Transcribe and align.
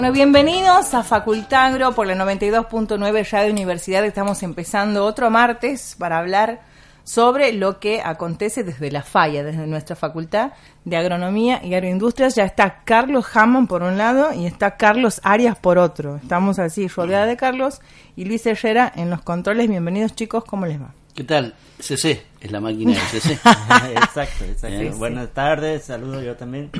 Bueno, 0.00 0.14
bienvenidos 0.14 0.94
a 0.94 1.02
Facultagro 1.02 1.94
por 1.94 2.06
la 2.06 2.14
92.9 2.14 3.30
Radio 3.32 3.52
Universidad. 3.52 4.02
Estamos 4.06 4.42
empezando 4.42 5.04
otro 5.04 5.28
martes 5.28 5.94
para 5.98 6.16
hablar 6.16 6.62
sobre 7.04 7.52
lo 7.52 7.80
que 7.80 8.00
acontece 8.02 8.64
desde 8.64 8.90
la 8.90 9.02
falla, 9.02 9.44
desde 9.44 9.66
nuestra 9.66 9.96
Facultad 9.96 10.52
de 10.86 10.96
Agronomía 10.96 11.60
y 11.62 11.74
Agroindustrias. 11.74 12.34
Ya 12.34 12.44
está 12.44 12.82
Carlos 12.84 13.26
Hammond 13.34 13.68
por 13.68 13.82
un 13.82 13.98
lado 13.98 14.32
y 14.32 14.46
está 14.46 14.78
Carlos 14.78 15.20
Arias 15.22 15.58
por 15.58 15.76
otro. 15.76 16.16
Estamos 16.16 16.58
así 16.58 16.88
rodeada 16.88 17.26
de 17.26 17.36
Carlos 17.36 17.82
y 18.16 18.24
Luis 18.24 18.46
Herrera 18.46 18.90
en 18.96 19.10
los 19.10 19.20
controles. 19.20 19.68
Bienvenidos 19.68 20.14
chicos, 20.14 20.44
¿cómo 20.46 20.64
les 20.64 20.80
va? 20.80 20.94
¿Qué 21.14 21.24
tal? 21.24 21.54
CC, 21.78 22.22
es 22.40 22.50
la 22.50 22.60
máquina 22.60 22.92
de 22.92 23.00
CC. 23.20 23.32
exacto, 23.96 24.46
exacto. 24.46 24.96
Buenas 24.96 25.28
tardes, 25.34 25.84
saludo 25.84 26.22
yo 26.22 26.36
también. 26.36 26.70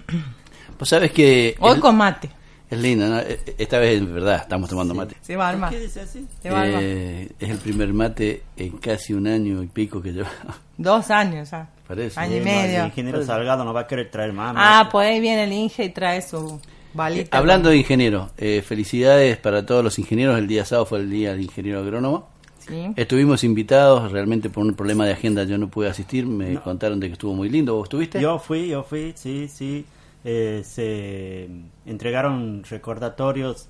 Pues 0.79 0.89
sabes 0.89 1.13
que... 1.13 1.55
Hoy 1.61 1.79
con 1.81 1.99
mate. 1.99 2.40
Es 2.71 2.79
lindo, 2.79 3.09
¿no? 3.09 3.19
E, 3.19 3.33
e, 3.47 3.55
esta 3.59 3.79
vez 3.81 3.99
en 3.99 4.15
verdad 4.15 4.37
estamos 4.43 4.71
tomando 4.71 4.95
mate. 4.95 5.17
Se 5.21 5.35
va 5.35 5.49
a 5.49 5.71
¿Qué 5.71 5.81
dice 5.81 6.01
así? 6.03 6.27
Se 6.41 6.51
va 6.51 6.65
eh, 6.67 7.29
es 7.39 7.51
el 7.51 7.59
primer 7.59 7.93
mate 7.93 8.45
en 8.57 8.79
casi 8.79 9.13
un 9.13 9.27
año 9.27 9.63
y 9.63 9.67
pico 9.67 10.01
que 10.01 10.13
lleva. 10.13 10.31
Dos 10.79 11.11
años, 11.11 11.53
ah. 11.53 11.69
Parece. 11.89 12.21
Año 12.21 12.35
y 12.35 12.39
El 12.39 12.45
medio. 12.45 12.87
ingeniero 12.87 13.25
Salgado 13.25 13.65
no 13.65 13.75
va 13.75 13.81
a 13.81 13.87
querer 13.89 14.09
traer 14.11 14.33
más. 14.33 14.55
Ah, 14.57 14.83
mate. 14.83 14.91
pues 14.93 15.09
ahí 15.09 15.21
viene 15.21 15.45
el 15.45 15.53
Inge 15.53 15.85
y 15.85 15.89
trae 15.89 16.23
su 16.23 16.61
balita. 16.95 17.37
Hablando 17.37 17.71
de 17.71 17.79
ingeniero, 17.79 18.31
eh, 18.39 18.63
felicidades 18.65 19.37
para 19.39 19.67
todos 19.67 19.83
los 19.83 19.99
ingenieros. 19.99 20.39
El 20.39 20.47
día 20.47 20.65
sábado 20.65 20.87
fue 20.87 21.01
el 21.01 21.11
día 21.11 21.33
del 21.33 21.43
ingeniero 21.43 21.81
agrónomo. 21.81 22.29
Sí. 22.61 22.93
Estuvimos 22.95 23.43
invitados, 23.43 24.13
realmente 24.13 24.49
por 24.49 24.65
un 24.65 24.75
problema 24.75 25.05
de 25.05 25.13
agenda 25.13 25.43
yo 25.43 25.59
no 25.59 25.69
pude 25.69 25.89
asistir. 25.89 26.25
Me 26.25 26.55
contaron 26.61 27.01
de 27.01 27.09
que 27.09 27.15
estuvo 27.15 27.35
muy 27.35 27.49
lindo. 27.49 27.75
¿Vos 27.75 27.87
estuviste? 27.87 28.21
Yo 28.21 28.39
fui, 28.39 28.69
yo 28.69 28.85
fui, 28.85 29.13
sí, 29.17 29.49
sí. 29.49 29.85
Eh, 30.23 30.63
se 30.65 31.49
entregaron 31.87 32.63
recordatorios 32.65 33.69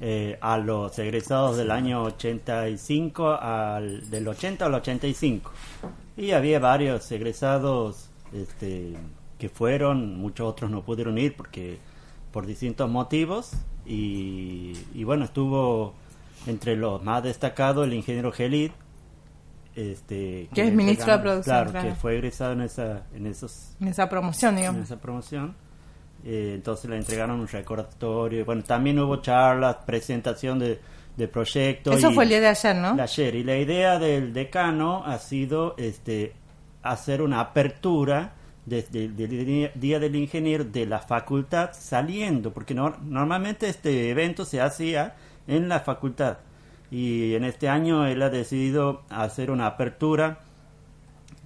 eh, 0.00 0.38
a 0.40 0.56
los 0.56 0.98
egresados 0.98 1.56
del 1.58 1.70
año 1.70 2.04
85, 2.04 3.32
al, 3.40 4.08
del 4.10 4.26
80 4.28 4.64
al 4.66 4.74
85. 4.74 5.50
Y 6.16 6.32
había 6.32 6.58
varios 6.58 7.10
egresados 7.12 8.08
este, 8.32 8.94
que 9.38 9.48
fueron, 9.48 10.18
muchos 10.18 10.46
otros 10.48 10.70
no 10.70 10.82
pudieron 10.82 11.18
ir 11.18 11.36
porque 11.36 11.78
por 12.32 12.46
distintos 12.46 12.88
motivos. 12.90 13.52
Y, 13.84 14.72
y 14.94 15.04
bueno, 15.04 15.24
estuvo 15.26 15.94
entre 16.46 16.76
los 16.76 17.02
más 17.02 17.22
destacados 17.22 17.86
el 17.86 17.92
ingeniero 17.94 18.32
Gelid. 18.32 18.70
Este, 19.74 20.48
Que 20.54 20.66
es 20.68 20.72
ministro 20.74 21.12
de 21.12 21.18
Producción, 21.20 21.54
Claro, 21.54 21.70
claro. 21.70 21.88
que 21.88 21.94
fue 21.94 22.14
egresado 22.16 22.52
en, 22.52 22.62
esa, 22.62 23.06
en 23.14 23.26
esos 23.26 23.76
En 23.80 23.88
esa 23.88 24.08
promoción, 24.08 24.54
en 24.54 24.56
digamos. 24.60 24.82
esa 24.82 25.00
promoción. 25.00 25.54
Eh, 26.24 26.52
entonces 26.54 26.88
le 26.90 26.96
entregaron 26.96 27.40
un 27.40 27.48
recordatorio. 27.48 28.44
Bueno, 28.44 28.62
también 28.62 28.98
hubo 28.98 29.16
charlas, 29.16 29.76
presentación 29.86 30.58
de, 30.58 30.78
de 31.16 31.28
proyectos. 31.28 31.96
Eso 31.96 32.10
y- 32.10 32.14
fue 32.14 32.24
el 32.24 32.30
día 32.30 32.40
de 32.40 32.48
ayer, 32.48 32.76
¿no? 32.76 32.94
de 32.94 33.02
ayer. 33.02 33.34
Y 33.36 33.44
la 33.44 33.56
idea 33.56 33.98
del 33.98 34.32
decano 34.32 35.02
ha 35.04 35.18
sido 35.18 35.74
este 35.78 36.34
hacer 36.82 37.22
una 37.22 37.40
apertura 37.40 38.32
desde 38.66 39.04
el 39.06 39.70
Día 39.74 39.98
del 39.98 40.14
Ingeniero 40.16 40.64
de 40.64 40.86
la 40.86 40.98
facultad 41.00 41.70
saliendo, 41.72 42.52
porque 42.52 42.74
no- 42.74 42.96
normalmente 43.02 43.68
este 43.68 44.10
evento 44.10 44.44
se 44.44 44.60
hacía 44.60 45.16
en 45.48 45.68
la 45.68 45.80
facultad. 45.80 46.38
Y 46.90 47.34
en 47.34 47.44
este 47.44 47.68
año 47.68 48.06
él 48.06 48.20
ha 48.22 48.30
decidido 48.30 49.02
hacer 49.08 49.50
una 49.50 49.66
apertura 49.66 50.40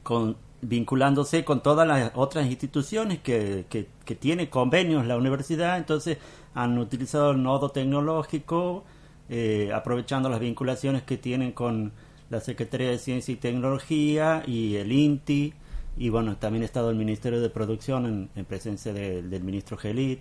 con 0.02 0.36
vinculándose 0.68 1.44
con 1.44 1.62
todas 1.62 1.86
las 1.86 2.12
otras 2.14 2.46
instituciones 2.46 3.18
que, 3.20 3.64
que, 3.68 3.86
que 4.04 4.14
tiene 4.14 4.48
convenios 4.50 5.06
la 5.06 5.16
universidad, 5.16 5.76
entonces 5.78 6.18
han 6.54 6.78
utilizado 6.78 7.32
el 7.32 7.42
nodo 7.42 7.70
tecnológico, 7.70 8.84
eh, 9.28 9.70
aprovechando 9.74 10.28
las 10.28 10.40
vinculaciones 10.40 11.02
que 11.02 11.16
tienen 11.18 11.52
con 11.52 11.92
la 12.30 12.40
Secretaría 12.40 12.90
de 12.90 12.98
Ciencia 12.98 13.32
y 13.32 13.36
Tecnología 13.36 14.42
y 14.46 14.76
el 14.76 14.90
INTI, 14.92 15.55
y 15.96 16.08
bueno, 16.08 16.36
también 16.36 16.62
ha 16.62 16.66
estado 16.66 16.90
el 16.90 16.96
Ministerio 16.96 17.40
de 17.40 17.50
Producción 17.50 18.06
en, 18.06 18.30
en 18.34 18.44
presencia 18.44 18.92
de- 18.92 19.22
del 19.22 19.42
ministro 19.42 19.77
Gelit, 19.77 20.20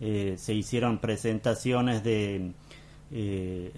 Eh, 0.00 0.34
se 0.36 0.52
hicieron 0.52 0.98
presentaciones 0.98 2.02
de 2.02 2.50
eh, 3.12 3.70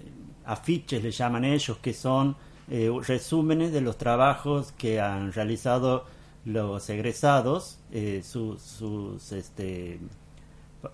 afiches, 0.45 1.03
le 1.03 1.11
llaman 1.11 1.45
ellos, 1.45 1.77
que 1.77 1.93
son 1.93 2.35
eh, 2.69 2.89
resúmenes 3.07 3.71
de 3.71 3.81
los 3.81 3.97
trabajos 3.97 4.71
que 4.73 4.99
han 4.99 5.31
realizado 5.33 6.05
los 6.45 6.89
egresados, 6.89 7.79
eh, 7.91 8.21
su- 8.23 8.57
sus, 8.57 9.31
este, 9.31 9.99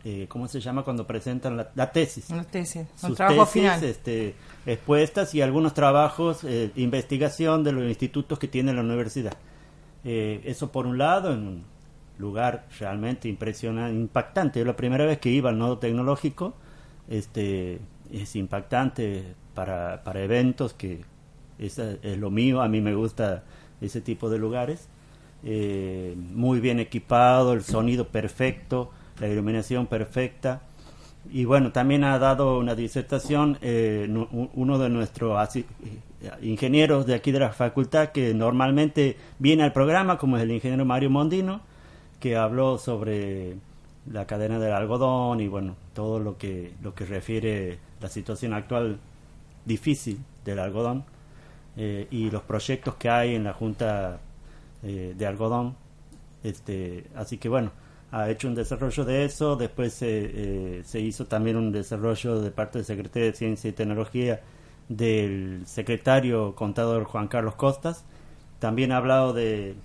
eh, 0.03 0.25
¿cómo 0.29 0.47
se 0.47 0.59
llama 0.59 0.83
cuando 0.83 1.05
presentan 1.05 1.57
la, 1.57 1.69
la 1.75 1.91
tesis? 1.91 2.29
Una 2.29 2.43
tesis, 2.43 2.87
sus 2.95 3.15
trabajo 3.15 3.45
tesis 3.45 3.53
final. 3.53 3.83
este, 3.83 4.35
expuestas 4.65 5.33
y 5.35 5.41
algunos 5.41 5.73
trabajos 5.73 6.43
eh, 6.43 6.71
de 6.73 6.81
investigación 6.81 7.63
de 7.63 7.71
los 7.73 7.83
institutos 7.85 8.39
que 8.39 8.47
tiene 8.47 8.73
la 8.73 8.81
universidad. 8.81 9.33
Eh, 10.03 10.41
eso 10.45 10.71
por 10.71 10.85
un 10.87 10.97
lado, 10.97 11.33
en 11.33 11.39
un 11.47 11.63
lugar 12.17 12.65
realmente 12.79 13.27
impresionante, 13.27 13.95
impactante. 13.95 14.59
Yo 14.59 14.65
la 14.65 14.75
primera 14.75 15.05
vez 15.05 15.19
que 15.19 15.29
iba 15.29 15.49
al 15.49 15.57
nodo 15.57 15.77
tecnológico, 15.77 16.53
este, 17.09 17.79
es 18.11 18.35
impactante 18.35 19.35
para, 19.53 20.03
para 20.03 20.21
eventos 20.23 20.73
que 20.73 21.01
esa 21.59 21.93
es 22.01 22.17
lo 22.17 22.29
mío, 22.29 22.61
a 22.61 22.67
mí 22.67 22.81
me 22.81 22.93
gusta 22.95 23.43
ese 23.81 24.01
tipo 24.01 24.29
de 24.29 24.39
lugares. 24.39 24.87
Eh, 25.45 26.15
muy 26.17 26.59
bien 26.59 26.79
equipado, 26.79 27.53
el 27.53 27.63
sonido 27.63 28.07
perfecto, 28.07 28.91
la 29.19 29.27
iluminación 29.27 29.87
perfecta. 29.87 30.61
Y 31.31 31.45
bueno, 31.45 31.71
también 31.71 32.03
ha 32.03 32.17
dado 32.19 32.59
una 32.59 32.75
disertación 32.75 33.57
eh, 33.61 34.07
uno 34.53 34.77
de 34.77 34.89
nuestros 34.89 35.55
eh, 35.55 35.65
ingenieros 36.41 37.05
de 37.05 37.15
aquí 37.15 37.31
de 37.31 37.39
la 37.39 37.51
facultad 37.51 38.09
que 38.09 38.33
normalmente 38.33 39.17
viene 39.39 39.63
al 39.63 39.73
programa, 39.73 40.17
como 40.17 40.37
es 40.37 40.43
el 40.43 40.51
ingeniero 40.51 40.85
Mario 40.85 41.09
Mondino, 41.09 41.61
que 42.19 42.35
habló 42.35 42.77
sobre 42.77 43.55
la 44.11 44.25
cadena 44.25 44.59
del 44.59 44.73
algodón 44.73 45.39
y 45.39 45.47
bueno, 45.47 45.75
todo 45.93 46.19
lo 46.19 46.37
que, 46.37 46.73
lo 46.81 46.93
que 46.93 47.05
refiere 47.05 47.79
la 48.01 48.09
situación 48.09 48.53
actual 48.53 48.99
difícil 49.65 50.19
del 50.43 50.59
algodón 50.59 51.05
eh, 51.77 52.07
y 52.11 52.29
los 52.31 52.43
proyectos 52.43 52.95
que 52.95 53.09
hay 53.09 53.35
en 53.35 53.43
la 53.45 53.53
Junta 53.53 54.19
eh, 54.83 55.13
de 55.17 55.25
Algodón. 55.25 55.75
Este, 56.43 57.05
así 57.15 57.37
que 57.37 57.49
bueno, 57.49 57.71
ha 58.11 58.29
hecho 58.29 58.47
un 58.47 58.55
desarrollo 58.55 59.05
de 59.05 59.25
eso, 59.25 59.55
después 59.55 59.93
se, 59.93 60.77
eh, 60.79 60.83
se 60.85 60.99
hizo 60.99 61.25
también 61.25 61.55
un 61.57 61.71
desarrollo 61.71 62.41
de 62.41 62.51
parte 62.51 62.79
del 62.79 62.85
Secretario 62.85 63.27
de 63.31 63.33
Ciencia 63.37 63.69
y 63.69 63.73
Tecnología 63.73 64.41
del 64.89 65.63
secretario 65.65 66.53
contador 66.55 67.05
Juan 67.05 67.27
Carlos 67.27 67.55
Costas. 67.55 68.03
También 68.59 68.91
ha 68.91 68.97
hablado 68.97 69.33
de, 69.33 69.75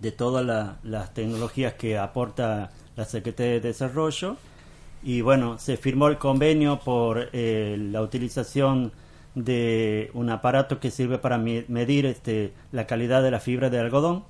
de 0.00 0.12
todas 0.12 0.44
la- 0.44 0.78
las 0.82 1.14
tecnologías 1.14 1.74
que 1.74 1.98
aporta 1.98 2.70
la 2.96 3.04
Secretaría 3.04 3.54
de 3.54 3.60
Desarrollo. 3.60 4.36
Y 5.02 5.20
bueno, 5.20 5.58
se 5.58 5.76
firmó 5.76 6.08
el 6.08 6.18
convenio 6.18 6.80
por 6.80 7.28
eh, 7.32 7.76
la 7.92 8.02
utilización 8.02 8.90
de 9.36 10.10
un 10.14 10.30
aparato 10.30 10.80
que 10.80 10.90
sirve 10.90 11.18
para 11.18 11.38
medir 11.38 12.06
este, 12.06 12.54
la 12.72 12.86
calidad 12.86 13.22
de 13.22 13.30
la 13.30 13.38
fibra 13.38 13.70
de 13.70 13.78
algodón, 13.78 14.24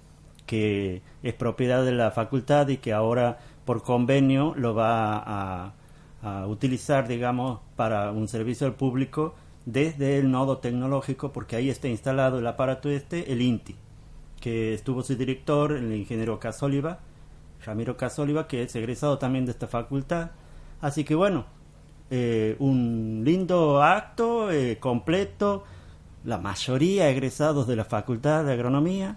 que 0.46 1.00
es 1.22 1.32
propiedad 1.32 1.84
de 1.84 1.92
la 1.92 2.10
facultad 2.10 2.68
y 2.68 2.78
que 2.78 2.92
ahora 2.92 3.38
por 3.64 3.82
convenio 3.82 4.52
lo 4.56 4.74
va 4.74 5.22
a, 5.24 5.72
utilizar, 6.48 7.06
digamos, 7.06 7.60
para 7.76 8.10
un 8.10 8.26
servicio 8.26 8.66
al 8.66 8.74
público 8.74 9.36
desde 9.64 10.18
el 10.18 10.28
nodo 10.28 10.58
tecnológico, 10.58 11.30
porque 11.30 11.54
ahí 11.54 11.70
está 11.70 11.86
instalado 11.86 12.40
el 12.40 12.46
aparato 12.48 12.90
este, 12.90 13.32
el 13.32 13.42
INTI 13.42 13.76
que 14.40 14.74
estuvo 14.74 15.02
su 15.02 15.14
director, 15.14 15.72
el 15.72 15.92
ingeniero 15.94 16.40
Casóliva, 16.40 16.98
Ramiro 17.64 17.96
Casóliva, 17.96 18.48
que 18.48 18.62
es 18.62 18.74
egresado 18.74 19.18
también 19.18 19.46
de 19.46 19.52
esta 19.52 19.68
facultad. 19.68 20.30
Así 20.80 21.04
que 21.04 21.14
bueno, 21.14 21.46
eh, 22.10 22.56
un 22.58 23.22
lindo 23.24 23.82
acto 23.82 24.50
eh, 24.50 24.78
completo, 24.78 25.64
la 26.24 26.38
mayoría 26.38 27.08
egresados 27.08 27.66
de 27.66 27.76
la 27.76 27.84
Facultad 27.84 28.44
de 28.44 28.52
Agronomía. 28.52 29.16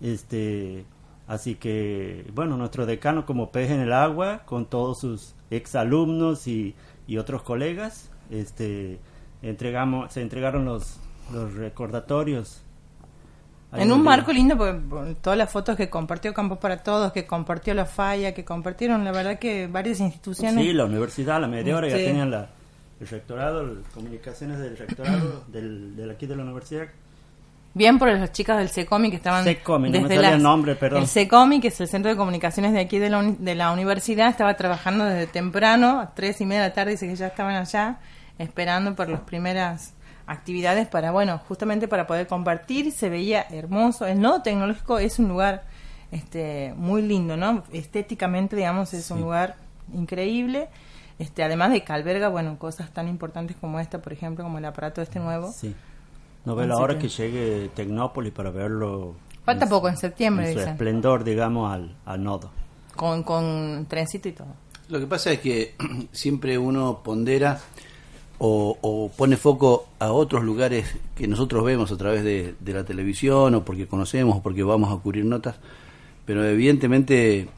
Este, 0.00 0.84
así 1.26 1.56
que 1.56 2.24
bueno, 2.34 2.56
nuestro 2.56 2.86
decano 2.86 3.26
como 3.26 3.50
pez 3.50 3.70
en 3.70 3.80
el 3.80 3.92
agua, 3.92 4.42
con 4.44 4.66
todos 4.66 5.00
sus 5.00 5.34
exalumnos 5.50 6.46
y, 6.46 6.74
y 7.06 7.18
otros 7.18 7.42
colegas, 7.42 8.10
este, 8.30 8.98
entregamos, 9.42 10.12
se 10.12 10.22
entregaron 10.22 10.64
los, 10.64 10.98
los 11.32 11.54
recordatorios 11.54 12.62
En 13.72 13.92
un 13.92 14.02
marco 14.02 14.32
lindo, 14.32 14.56
porque 14.56 14.78
por 14.80 15.14
todas 15.16 15.38
las 15.38 15.50
fotos 15.50 15.76
que 15.76 15.90
compartió 15.90 16.32
Campos 16.32 16.58
para 16.58 16.78
Todos, 16.78 17.12
que 17.12 17.26
compartió 17.26 17.74
La 17.74 17.84
Falla, 17.84 18.32
que 18.32 18.44
compartieron, 18.44 19.04
la 19.04 19.12
verdad 19.12 19.38
que 19.38 19.66
varias 19.66 20.00
instituciones. 20.00 20.64
Sí, 20.64 20.72
la 20.72 20.86
universidad, 20.86 21.40
la 21.40 21.48
media 21.48 21.76
hora 21.76 21.88
ya 21.88 21.96
tenían 21.96 22.30
la, 22.30 22.48
el 22.98 23.06
rectorado, 23.06 23.62
las 23.62 23.88
comunicaciones 23.92 24.58
del 24.58 24.76
rectorado 24.76 25.44
del, 25.48 25.96
de 25.96 26.10
aquí 26.10 26.26
de 26.26 26.36
la 26.36 26.44
universidad. 26.44 26.86
Bien 27.74 27.98
por 27.98 28.10
las 28.10 28.32
chicas 28.32 28.56
del 28.58 28.70
SECOMI 28.70 29.10
que 29.10 29.16
estaban 29.16 29.44
SECOMI, 29.44 29.90
no 29.90 30.00
me 30.00 30.08
salía 30.08 30.32
el 30.32 30.42
nombre, 30.42 30.74
perdón. 30.74 31.02
El 31.02 31.08
SECOMI, 31.08 31.60
que 31.60 31.68
es 31.68 31.78
el 31.80 31.88
Centro 31.88 32.10
de 32.10 32.16
Comunicaciones 32.16 32.72
de 32.72 32.80
aquí 32.80 32.98
de 32.98 33.10
la, 33.10 33.22
de 33.22 33.54
la 33.54 33.70
universidad, 33.70 34.30
estaba 34.30 34.54
trabajando 34.54 35.04
desde 35.04 35.26
temprano, 35.26 36.00
a 36.00 36.14
tres 36.14 36.40
y 36.40 36.46
media 36.46 36.62
de 36.62 36.68
la 36.70 36.74
tarde, 36.74 36.92
dice 36.92 37.06
que 37.06 37.14
ya 37.14 37.26
estaban 37.26 37.54
allá, 37.54 37.98
esperando 38.38 38.96
por 38.96 39.10
las 39.10 39.20
primeras 39.20 39.92
actividades 40.28 40.86
para, 40.86 41.10
bueno, 41.10 41.40
justamente 41.48 41.88
para 41.88 42.06
poder 42.06 42.26
compartir, 42.28 42.92
se 42.92 43.08
veía 43.08 43.42
hermoso. 43.50 44.06
El 44.06 44.20
nodo 44.20 44.42
tecnológico 44.42 44.98
es 44.98 45.18
un 45.18 45.28
lugar 45.28 45.64
este 46.12 46.72
muy 46.76 47.02
lindo, 47.02 47.36
¿no? 47.36 47.64
Estéticamente, 47.72 48.54
digamos, 48.56 48.94
es 48.94 49.10
un 49.10 49.20
lugar 49.22 49.56
increíble. 49.92 50.68
Este, 51.18 51.42
además 51.42 51.72
de 51.72 51.82
que 51.82 51.92
alberga, 51.92 52.28
bueno, 52.28 52.58
cosas 52.58 52.90
tan 52.92 53.08
importantes 53.08 53.56
como 53.60 53.80
esta, 53.80 54.00
por 54.00 54.12
ejemplo, 54.12 54.44
como 54.44 54.58
el 54.58 54.64
aparato 54.64 55.02
este 55.02 55.18
nuevo. 55.18 55.52
Sí. 55.52 55.74
No 56.44 56.54
ve 56.54 56.66
la 56.66 56.74
Así 56.74 56.82
hora 56.82 56.94
que- 56.94 57.00
que 57.00 57.08
llegue 57.08 57.70
Tecnópolis 57.74 58.32
para 58.32 58.50
verlo. 58.50 59.16
Falta 59.44 59.64
en 59.64 59.70
poco, 59.70 59.88
en 59.88 59.96
septiembre, 59.96 60.46
En 60.46 60.52
su 60.52 60.58
dicen. 60.60 60.72
esplendor, 60.74 61.24
digamos, 61.24 61.72
al, 61.72 61.96
al 62.04 62.22
nodo. 62.22 62.50
Con, 62.94 63.22
con 63.22 63.86
trencito 63.88 64.28
y 64.28 64.32
todo. 64.32 64.48
Lo 64.88 65.00
que 65.00 65.06
pasa 65.06 65.32
es 65.32 65.40
que 65.40 65.74
siempre 66.12 66.56
uno 66.58 67.00
pondera 67.02 67.58
o, 68.38 68.78
o 68.80 69.10
pone 69.10 69.36
foco 69.36 69.88
a 69.98 70.12
otros 70.12 70.44
lugares 70.44 70.96
que 71.16 71.26
nosotros 71.26 71.64
vemos 71.64 71.90
a 71.90 71.96
través 71.96 72.22
de, 72.22 72.54
la 72.64 72.84
televisión 72.84 73.54
o 73.54 73.64
porque 73.64 73.86
conocemos 73.86 74.38
o 74.38 74.42
porque 74.42 74.62
vamos 74.62 74.92
a 74.92 75.02
cubrir 75.02 75.24
notas, 75.24 75.56
pero 76.24 76.44
evidentemente 76.44 77.48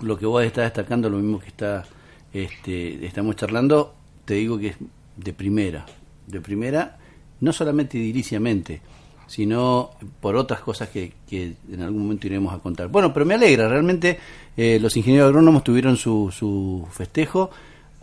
lo 0.00 0.18
que 0.18 0.26
vos 0.26 0.44
estás 0.44 0.64
destacando, 0.64 1.08
lo 1.08 1.18
mismo 1.18 1.40
que 1.40 1.48
está 1.48 1.84
este, 2.32 3.04
estamos 3.06 3.36
charlando, 3.36 3.94
te 4.24 4.34
digo 4.34 4.58
que 4.58 4.68
es 4.68 4.76
de 5.16 5.32
primera, 5.32 5.86
de 6.26 6.40
primera, 6.40 6.98
no 7.40 7.52
solamente 7.52 7.98
ediliciamente, 7.98 8.80
sino 9.26 9.90
por 10.20 10.36
otras 10.36 10.60
cosas 10.60 10.88
que, 10.88 11.12
que 11.28 11.54
en 11.70 11.82
algún 11.82 12.02
momento 12.02 12.26
iremos 12.26 12.52
a 12.52 12.58
contar. 12.58 12.88
Bueno, 12.88 13.12
pero 13.12 13.24
me 13.26 13.34
alegra, 13.34 13.68
realmente 13.68 14.18
eh, 14.56 14.78
los 14.80 14.96
ingenieros 14.96 15.28
agrónomos 15.28 15.64
tuvieron 15.64 15.96
su, 15.96 16.32
su 16.36 16.86
festejo, 16.90 17.50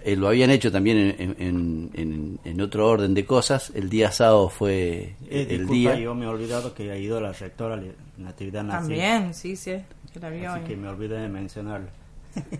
eh, 0.05 0.15
lo 0.15 0.27
habían 0.27 0.51
hecho 0.51 0.71
también 0.71 0.97
en, 1.17 1.35
en- 1.39 1.89
en- 1.93 2.39
en 2.45 2.61
otro 2.61 2.87
orden 2.87 3.13
de 3.13 3.25
cosas, 3.25 3.71
el 3.75 3.89
día 3.89 4.11
sábado 4.11 4.49
fue 4.49 5.15
Eh, 5.29 5.41
el 5.41 5.47
disculpa, 5.47 5.73
día... 5.73 5.95
yo 5.99 6.13
me 6.15 6.25
he 6.25 6.27
olvidado 6.27 6.73
que 6.73 6.91
ha 6.91 6.97
ido 6.97 7.19
la 7.19 7.33
rectora 7.33 7.75
de 7.77 7.93
Natividad 8.17 8.63
Nací. 8.63 8.77
También, 8.79 9.33
sí, 9.33 9.55
sí, 9.55 9.75
que 10.13 10.19
la 10.19 10.29
vio 10.29 10.51
Así 10.51 10.59
hoy. 10.61 10.65
que 10.67 10.75
me 10.77 10.87
olvidé 10.87 11.17
de 11.19 11.27
mencionarlo. 11.27 11.87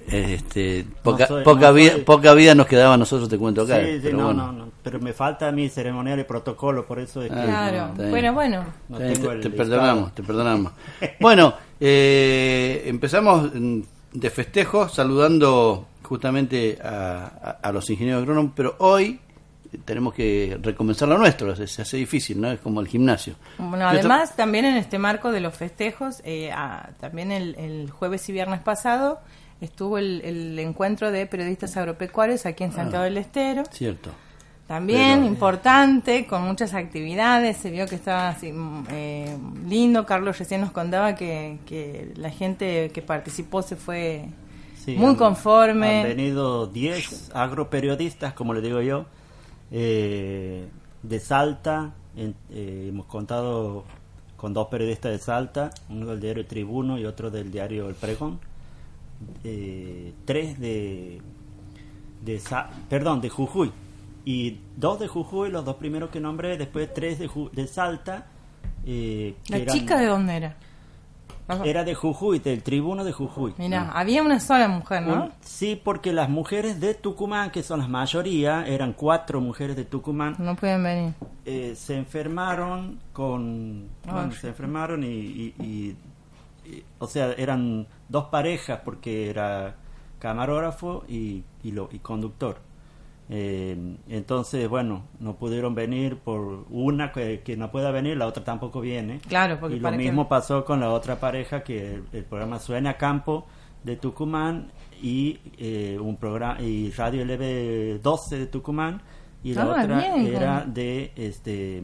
Este, 0.09 0.85
poca, 1.03 1.27
soy- 1.27 1.43
poca, 1.43 1.67
no 1.67 1.73
vida, 1.73 1.91
soy- 1.93 2.01
poca 2.01 2.33
vida 2.33 2.55
nos 2.55 2.65
quedaba 2.67 2.93
a 2.93 2.97
nosotros, 2.97 3.27
te 3.29 3.37
cuento 3.37 3.61
acá. 3.63 3.79
sí, 3.81 3.93
sí, 3.95 3.99
pero 4.03 4.17
no, 4.17 4.23
bueno. 4.25 4.47
no, 4.47 4.51
no. 4.65 4.71
Pero 4.83 4.99
me 4.99 5.13
falta 5.13 5.51
mi 5.51 5.67
ceremonial 5.69 6.19
y 6.19 6.23
protocolo, 6.23 6.85
por 6.85 6.99
eso 6.99 7.21
es 7.21 7.29
que. 7.29 7.35
Ah, 7.37 7.91
Claro, 7.95 8.09
bueno, 8.09 8.33
bueno. 8.33 8.65
te, 8.97 9.15
te 9.39 9.49
perdonamos, 9.49 10.13
te 10.15 10.23
perdonamos. 10.23 10.71
Bueno, 11.19 11.53
eh, 11.79 12.83
empezamos 12.85 13.51
mm, 13.53 13.79
de 14.13 14.29
festejo 14.29 14.87
saludando 14.87 15.87
justamente 16.05 16.77
a, 16.83 17.25
a- 17.61 17.67
a 17.67 17.71
los 17.71 17.89
ingenieros 17.89 18.21
agrónomos, 18.21 18.51
pero 18.55 18.75
hoy 18.79 19.19
tenemos 19.83 20.13
que 20.13 20.57
recomenzar 20.61 21.07
lo 21.09 21.17
nuestro, 21.17 21.53
se, 21.55 21.81
hace 21.81 21.97
difícil, 21.97 22.39
¿no? 22.39 22.49
Es 22.51 22.59
como 22.61 22.79
el 22.79 22.87
gimnasio. 22.87 23.35
Bueno, 23.57 23.77
¿Qué 23.91 23.97
otra- 23.97 23.99
además, 23.99 24.35
también 24.35 24.63
en 24.65 24.77
este 24.77 24.97
marco 24.99 25.31
de 25.31 25.41
los 25.41 25.53
festejos, 25.53 26.21
eh, 26.23 26.49
ah, 26.53 26.89
también 27.01 27.31
el, 27.33 27.55
el 27.55 27.89
jueves 27.91 28.27
y 28.29 28.31
viernes 28.31 28.61
pasado 28.61 29.19
estuvo 29.59 29.97
el, 29.97 30.21
el 30.23 30.59
encuentro 30.59 31.11
de 31.11 31.25
periodistas 31.25 31.75
agropecuarios 31.77 32.45
aquí 32.45 32.63
en 32.63 32.71
Santiago 32.71 33.03
del 33.03 33.17
Estero. 33.17 33.63
Cierto. 33.71 34.11
También 34.67 35.19
Pero- 35.19 35.25
importante, 35.27 36.25
con 36.25 36.41
muchas 36.43 36.73
actividades, 36.73 37.57
se 37.57 37.69
vio 37.69 37.85
que 37.87 37.95
estaba 37.95 38.29
así, 38.29 38.51
mm, 38.51 38.85
eh, 38.89 39.37
lindo. 39.67 40.05
Carlos 40.05 40.39
recién 40.39 40.61
nos 40.61 40.71
contaba 40.71 41.15
que, 41.15 41.59
que 41.67 42.11
la 42.15 42.29
gente 42.31 42.89
que 42.91 43.01
participó 43.01 43.61
se 43.61 43.75
fue 43.75 44.25
Sí, 44.85 44.95
muy 44.95 45.07
han- 45.09 45.15
conforme. 45.15 46.01
Han 46.01 46.03
venido 46.07 46.67
10 46.67 47.31
agroperiodistas, 47.33 48.33
como 48.33 48.53
le 48.53 48.61
digo 48.61 48.81
yo, 48.81 49.05
eh, 49.71 50.67
de 51.03 51.19
Salta. 51.19 51.93
en- 52.17 52.33
eh, 52.49 52.85
hemos 52.89 53.07
contado 53.07 53.83
con 54.37 54.53
dos 54.53 54.67
periodistas 54.67 55.11
de 55.11 55.17
Salta, 55.19 55.71
uno 55.89 56.05
del 56.05 56.21
diario 56.21 56.45
Tribuno 56.45 56.97
y 56.97 57.05
otro 57.05 57.29
del 57.29 57.51
diario 57.51 57.89
El 57.89 57.95
Pregón. 57.95 58.39
Eh, 59.43 60.13
tres 60.25 60.57
de, 60.59 61.21
de 62.23 62.39
Sa- 62.39 62.69
perdón, 62.89 63.19
de 63.21 63.29
Jujuy. 63.29 63.71
Y 64.23 64.59
dos 64.77 64.99
de 64.99 65.07
Jujuy, 65.07 65.49
los 65.51 65.65
dos 65.65 65.75
primeros 65.75 66.09
que 66.09 66.19
nombré, 66.19 66.57
después 66.57 66.93
tres 66.93 67.19
de, 67.19 67.27
Ju- 67.29 67.51
de 67.51 67.67
Salta. 67.67 68.27
eh, 68.85 69.35
¿La 69.49 69.57
eran- 69.57 69.75
chica 69.75 69.97
de 69.99 70.05
dónde 70.05 70.35
era? 70.37 70.55
Era 71.63 71.83
de 71.83 71.93
Jujuy, 71.93 72.39
del 72.39 72.63
Tribuno 72.63 73.03
de 73.03 73.11
Jujuy. 73.11 73.53
Mira, 73.57 73.91
había 73.93 74.23
una 74.23 74.39
sola 74.39 74.67
mujer, 74.67 75.03
¿no? 75.03 75.13
Un- 75.25 75.31
sí, 75.41 75.79
porque 75.81 76.11
las 76.11 76.27
mujeres 76.29 76.79
de 76.79 76.95
Tucumán, 76.95 77.51
que 77.51 77.61
son 77.61 77.79
las 77.79 77.89
mayoría, 77.89 78.65
eran 78.65 78.93
cuatro 78.93 79.41
mujeres 79.41 79.75
de 79.75 79.85
Tucumán, 79.85 80.35
No 80.39 80.55
pueden 80.55 80.83
venir. 80.83 81.13
eh, 81.45 81.73
se 81.75 81.97
enfermaron 81.97 82.99
con... 83.13 83.87
bueno, 84.05 84.31
se 84.31 84.47
enfermaron 84.47 85.03
y, 85.03 85.07
y- 85.07 85.53
y- 85.59 85.95
y- 86.69 86.83
O 86.97 87.05
sea, 87.07 87.31
eran 87.33 87.85
dos 88.09 88.25
parejas 88.25 88.79
porque 88.83 89.29
era 89.29 89.75
camarógrafo 90.19 91.03
y, 91.07 91.43
y, 91.63 91.71
lo, 91.71 91.89
y 91.91 91.99
conductor. 91.99 92.57
Eh, 93.29 93.97
entonces, 94.07 94.67
bueno, 94.69 95.03
no 95.19 95.35
pudieron 95.35 95.73
venir 95.73 96.17
por 96.17 96.65
una 96.69 97.11
que, 97.11 97.41
que 97.41 97.57
no 97.57 97.71
pueda 97.71 97.91
venir, 97.91 98.17
la 98.17 98.27
otra 98.27 98.43
tampoco 98.43 98.81
viene. 98.81 99.19
Claro, 99.27 99.59
porque 99.59 99.77
y 99.77 99.79
lo 99.79 99.91
mismo 99.91 100.27
pasó 100.29 100.63
con 100.63 100.79
la 100.79 100.89
otra 100.91 101.19
pareja 101.19 101.63
que 101.63 101.95
el, 101.95 102.03
el 102.13 102.23
programa 102.23 102.59
Suena 102.59 102.91
a 102.91 102.97
Campo 102.97 103.47
de 103.83 103.95
Tucumán 103.95 104.71
y 105.01 105.39
eh, 105.57 105.97
un 105.99 106.17
programa 106.17 106.59
y 106.61 106.91
Radio 106.91 107.23
LB 107.25 108.01
12 108.01 108.37
de 108.39 108.45
Tucumán 108.47 109.01
y 109.43 109.53
la 109.53 109.63
Ah, 109.63 109.83
otra 109.83 109.97
bien. 109.97 110.27
era 110.35 110.65
de 110.65 111.11
este 111.15 111.83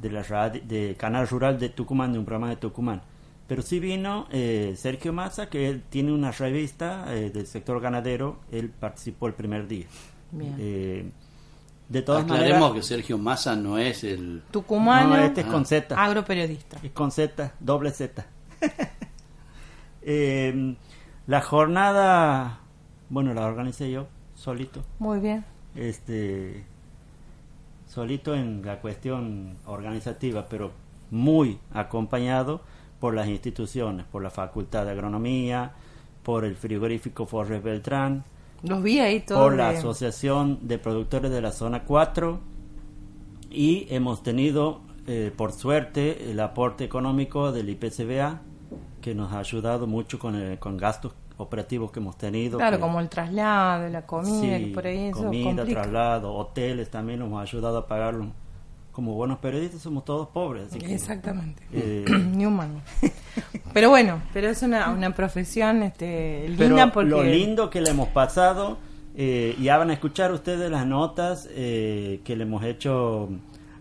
de 0.00 0.10
la 0.10 0.22
radio, 0.22 0.60
de 0.64 0.94
Canal 0.96 1.26
Rural 1.28 1.58
de 1.58 1.68
Tucumán 1.70 2.12
de 2.12 2.18
un 2.20 2.24
programa 2.24 2.48
de 2.50 2.56
Tucumán 2.56 3.02
pero 3.48 3.62
sí 3.62 3.80
vino 3.80 4.28
eh, 4.30 4.74
Sergio 4.76 5.12
Massa 5.12 5.48
que 5.48 5.68
él 5.68 5.82
tiene 5.90 6.12
una 6.12 6.30
revista 6.30 7.06
eh, 7.12 7.30
del 7.30 7.46
sector 7.46 7.80
ganadero 7.80 8.38
él 8.52 8.70
participó 8.70 9.26
el 9.26 9.34
primer 9.34 9.66
día 9.66 9.86
Bien. 10.32 10.56
Eh, 10.58 11.10
de 11.88 12.02
todas 12.02 12.22
Aclaremos 12.22 12.60
maneras 12.60 12.72
que 12.74 12.82
Sergio 12.82 13.18
Massa 13.18 13.56
no 13.56 13.76
es 13.78 14.04
el... 14.04 14.42
Tucumano, 14.50 15.16
no, 15.16 15.16
este 15.16 15.40
es 15.40 15.46
con. 15.48 15.66
Z 15.66 16.00
agroperiodista. 16.00 16.78
y 16.82 16.90
con 16.90 17.10
Z, 17.10 17.54
doble 17.60 17.90
Z. 17.90 18.26
Eh, 20.02 20.76
la 21.26 21.42
jornada, 21.42 22.60
bueno, 23.10 23.34
la 23.34 23.44
organicé 23.44 23.90
yo, 23.90 24.06
solito. 24.34 24.82
Muy 24.98 25.20
bien. 25.20 25.44
Este, 25.74 26.64
solito 27.86 28.34
en 28.34 28.64
la 28.64 28.80
cuestión 28.80 29.58
organizativa, 29.66 30.46
pero 30.48 30.72
muy 31.10 31.58
acompañado 31.72 32.62
por 32.98 33.14
las 33.14 33.28
instituciones, 33.28 34.06
por 34.06 34.22
la 34.22 34.30
Facultad 34.30 34.86
de 34.86 34.92
Agronomía, 34.92 35.72
por 36.22 36.44
el 36.44 36.56
frigorífico 36.56 37.26
Forres 37.26 37.62
Beltrán, 37.62 38.24
Los 38.62 38.82
vi 38.82 38.98
ahí 39.00 39.20
todos. 39.20 39.40
por 39.40 39.56
la 39.56 39.70
Asociación 39.70 40.58
de 40.62 40.78
Productores 40.78 41.30
de 41.30 41.40
la 41.40 41.52
Zona 41.52 41.84
4 41.84 42.38
y 43.50 43.86
hemos 43.90 44.22
tenido, 44.22 44.80
eh, 45.06 45.32
por 45.36 45.52
suerte, 45.52 46.30
el 46.30 46.40
aporte 46.40 46.84
económico 46.84 47.52
del 47.52 47.68
IPCBA 47.70 48.40
que 49.00 49.14
nos 49.14 49.32
ha 49.32 49.38
ayudado 49.38 49.86
mucho 49.86 50.18
con, 50.18 50.34
el- 50.36 50.58
con 50.58 50.76
gastos 50.76 51.12
operativos 51.38 51.90
que 51.90 52.00
hemos 52.00 52.18
tenido. 52.18 52.58
Claro, 52.58 52.76
que- 52.76 52.82
como 52.82 53.00
el 53.00 53.08
traslado, 53.08 53.88
la 53.88 54.06
comida, 54.06 54.58
sí, 54.58 54.64
que 54.66 54.70
por 54.74 54.86
ahí 54.86 55.06
eso 55.06 55.24
comida, 55.24 55.56
complica. 55.56 55.80
traslado, 55.82 56.34
hoteles 56.34 56.90
también 56.90 57.18
nos 57.20 57.28
hemos 57.28 57.42
ayudado 57.42 57.78
a 57.78 57.86
pagarlo. 57.86 58.26
Como 58.92 59.14
buenos 59.14 59.38
periodistas 59.38 59.80
somos 59.82 60.04
todos 60.04 60.28
pobres, 60.28 60.66
así 60.68 60.78
que, 60.78 60.92
Exactamente. 60.94 61.62
eh, 61.72 62.04
Ni 62.34 62.44
humano. 62.44 62.80
Pero 63.72 63.88
bueno, 63.88 64.20
pero 64.32 64.48
es 64.48 64.62
una, 64.62 64.90
una 64.90 65.14
profesión 65.14 65.82
este, 65.82 66.48
linda 66.48 66.66
Pero 66.76 66.92
porque... 66.92 67.10
lo 67.10 67.22
lindo 67.22 67.70
que 67.70 67.80
le 67.80 67.90
hemos 67.90 68.08
pasado, 68.08 68.78
eh, 69.16 69.56
ya 69.60 69.78
van 69.78 69.90
a 69.90 69.92
escuchar 69.92 70.32
ustedes 70.32 70.70
las 70.70 70.86
notas 70.86 71.48
eh, 71.52 72.20
que 72.24 72.34
le 72.36 72.42
hemos 72.42 72.64
hecho 72.64 73.28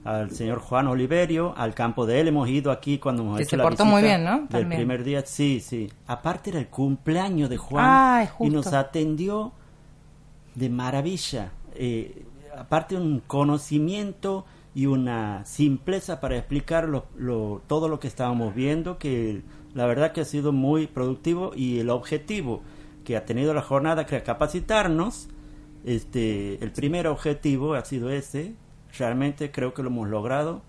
al 0.05 0.31
señor 0.31 0.59
Juan 0.59 0.87
Oliverio, 0.87 1.53
al 1.57 1.73
campo 1.73 2.05
de 2.05 2.19
él, 2.21 2.27
hemos 2.29 2.47
ido 2.47 2.71
aquí 2.71 2.99
cuando 2.99 3.23
hemos 3.23 3.37
Que 3.37 3.43
hecho 3.43 3.49
se 3.51 3.57
la 3.57 3.63
portó 3.63 3.83
visita 3.83 3.91
muy 3.91 4.01
bien, 4.03 4.23
¿no? 4.23 4.39
Del 4.39 4.47
También. 4.47 4.79
primer 4.81 5.03
día, 5.03 5.23
sí, 5.25 5.59
sí. 5.59 5.91
Aparte 6.07 6.51
era 6.51 6.59
el 6.59 6.67
cumpleaños 6.67 7.49
de 7.49 7.57
Juan 7.57 7.85
Ay, 7.87 8.25
y 8.25 8.27
justo. 8.29 8.53
nos 8.55 8.73
atendió 8.73 9.51
de 10.55 10.69
maravilla. 10.69 11.51
Eh, 11.75 12.23
aparte 12.57 12.95
un 12.95 13.21
conocimiento 13.27 14.45
y 14.75 14.85
una 14.85 15.45
simpleza 15.45 16.19
para 16.19 16.38
explicar 16.38 16.89
todo 17.67 17.88
lo 17.88 17.99
que 17.99 18.07
estábamos 18.07 18.53
viendo, 18.53 18.97
que 18.97 19.41
la 19.73 19.85
verdad 19.85 20.11
que 20.11 20.21
ha 20.21 20.25
sido 20.25 20.51
muy 20.51 20.88
productivo 20.88 21.51
y 21.55 21.79
el 21.79 21.89
objetivo 21.89 22.61
que 23.03 23.17
ha 23.17 23.25
tenido 23.25 23.53
la 23.53 23.61
jornada, 23.61 24.05
que 24.05 24.21
capacitarnos, 24.21 25.29
este, 25.85 26.63
el 26.63 26.71
primer 26.71 27.07
objetivo 27.07 27.73
ha 27.73 27.83
sido 27.85 28.09
ese, 28.09 28.55
realmente 28.97 29.51
creo 29.51 29.73
que 29.73 29.83
lo 29.83 29.89
hemos 29.89 30.09
logrado. 30.09 30.61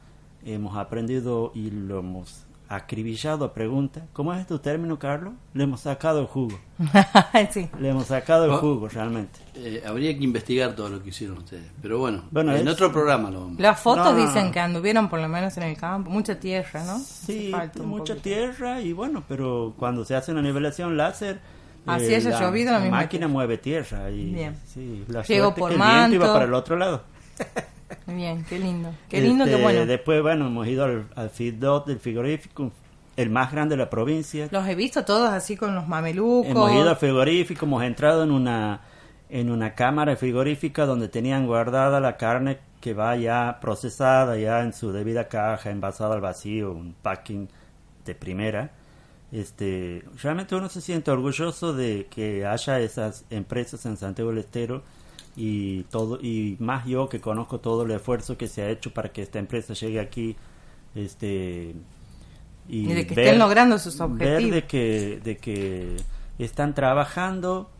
hemos 0.45 0.77
aprendido 0.77 1.53
y 1.55 1.71
lo 1.71 1.99
hemos 1.99 2.47
acribillado 2.71 3.45
a 3.45 3.53
preguntas. 3.53 4.05
¿Cómo 4.13 4.33
es 4.33 4.47
tu 4.47 4.61
término, 4.61 4.97
Carlos? 4.99 5.35
Le 5.55 5.65
hemos 5.65 5.81
sacado 5.81 6.21
el 6.21 6.27
jugo. 6.27 6.57
sí. 7.51 7.69
Le 7.81 7.89
hemos 7.89 8.07
sacado 8.07 8.45
el 8.45 8.53
Oh. 8.53 8.59
jugo, 8.59 8.89
realmente. 8.89 9.41
Eh, 9.57 9.83
habría 9.85 10.17
que 10.17 10.23
investigar 10.23 10.77
todo 10.77 10.89
lo 10.89 11.03
que 11.03 11.09
hicieron 11.09 11.39
ustedes. 11.39 11.65
Pero 11.83 11.99
bueno, 11.99 12.23
Bueno, 12.31 12.55
en 12.55 12.69
es- 12.69 12.73
otro 12.75 12.93
programa 12.93 13.29
lo 13.31 13.41
vamos. 13.41 13.59
Las 13.61 13.81
fotos 13.81 14.05
No, 14.05 14.13
no, 14.13 14.25
dicen 14.27 14.47
no. 14.47 14.53
que 14.53 14.61
anduvieron 14.61 15.09
por 15.09 15.19
lo 15.21 15.29
menos 15.29 15.57
en 15.57 15.65
el 15.65 15.77
campo, 15.77 16.11
mucha 16.11 16.39
tierra, 16.39 16.85
¿no? 16.85 16.99
Sí, 17.01 17.51
mucha 17.85 18.15
poquito. 18.15 18.17
tierra 18.17 18.81
y 18.81 18.93
bueno, 18.93 19.25
pero 19.29 19.75
cuando 19.77 20.05
se 20.05 20.15
hace 20.15 20.31
una 20.33 20.41
nivelación 20.43 20.97
láser... 20.97 21.41
Así 21.87 22.13
eh, 22.13 22.17
haya 22.17 22.39
llovido, 22.39 22.73
la 22.73 22.79
misma 22.79 22.99
máquina 22.99 23.21
tierra. 23.23 23.33
mueve 23.33 23.59
tierra 23.59 24.11
y 24.11 24.27
Bien. 24.33 24.55
sí, 24.67 25.03
la 25.09 25.23
Llegó 25.23 25.45
suerte 25.47 25.61
por 25.61 25.71
que 25.71 25.75
el 25.77 25.81
viento 25.81 26.15
iba 26.15 26.25
manto. 26.27 26.33
para 26.35 26.45
el 26.45 26.55
otro 26.55 26.77
lado. 26.77 27.03
Bien, 28.07 28.45
qué 28.49 28.59
lindo. 28.59 28.91
Qué 29.09 29.21
lindo, 29.21 29.45
Este, 29.45 29.57
qué 29.57 29.63
bueno. 29.63 29.87
Después, 29.87 30.23
bueno, 30.23 30.47
hemos 30.47 30.67
ido 30.67 30.85
al, 30.85 31.07
al 31.15 31.31
feedlot 31.31 31.87
del 31.87 31.99
frigorífico, 31.99 32.73
el 33.17 33.31
más 33.31 33.53
grande 33.53 33.77
de 33.77 33.83
la 33.83 33.91
provincia. 33.91 34.49
Los 34.51 34.67
he 34.69 34.75
visto 34.75 35.05
todos 35.05 35.31
así 35.31 35.57
con 35.57 35.75
los 35.75 35.87
mamelucos. 35.89 36.51
Hemos 36.51 36.73
ido 36.73 36.89
al 36.89 36.97
frigorífico, 36.97 37.67
hemos 37.67 37.83
entrado 37.83 38.25
en 38.25 38.31
una 38.31 38.81
en 39.31 39.49
una 39.51 39.75
cámara 39.75 40.17
frigorífica 40.17 40.87
donde 40.87 41.09
tenían 41.09 41.47
guardada 41.47 42.01
la 42.01 42.17
carne 42.17 42.59
que 42.81 42.95
va 42.95 43.15
ya 43.17 43.59
procesada, 43.61 44.37
ya 44.37 44.63
en 44.63 44.73
su 44.73 44.91
debida 44.93 45.29
caja, 45.29 45.71
envasada 45.71 46.15
al 46.15 46.21
vacío, 46.21 46.73
un 46.73 46.95
packing 47.01 47.49
de 48.05 48.15
primera. 48.15 48.71
Este, 49.31 50.03
realmente 50.21 50.57
uno 50.57 50.69
se 50.69 50.81
siente 50.81 51.13
orgulloso 51.13 51.73
de 51.73 52.09
que 52.11 52.45
haya 52.45 52.81
esas 52.81 53.25
empresas 53.31 53.87
en 53.87 53.97
Santiago 53.97 54.31
del 54.31 54.41
Estero 54.41 54.83
y 55.37 55.85
todo 55.85 56.19
y 56.21 56.57
más 56.59 56.87
yo 56.87 57.09
que 57.09 57.21
conozco 57.21 57.61
todo 57.61 57.83
el 57.85 57.91
esfuerzo 57.93 58.37
que 58.37 58.49
se 58.49 58.63
ha 58.63 58.71
hecho 58.71 58.93
para 58.93 59.13
que 59.13 59.23
esta 59.23 59.39
empresa 59.39 59.75
llegue 59.75 60.01
aquí 60.01 60.37
este 60.95 61.75
Y 62.69 62.87
de 62.87 63.07
que 63.07 63.15
estén 63.15 63.39
logrando 63.39 63.79
sus 63.79 63.97
ver 63.99 64.07
objetivos. 64.07 64.51
de 64.53 64.67
que 64.67 65.21
de 65.23 65.37
que 65.37 65.97
están 66.39 66.75
trabajando 66.75 67.71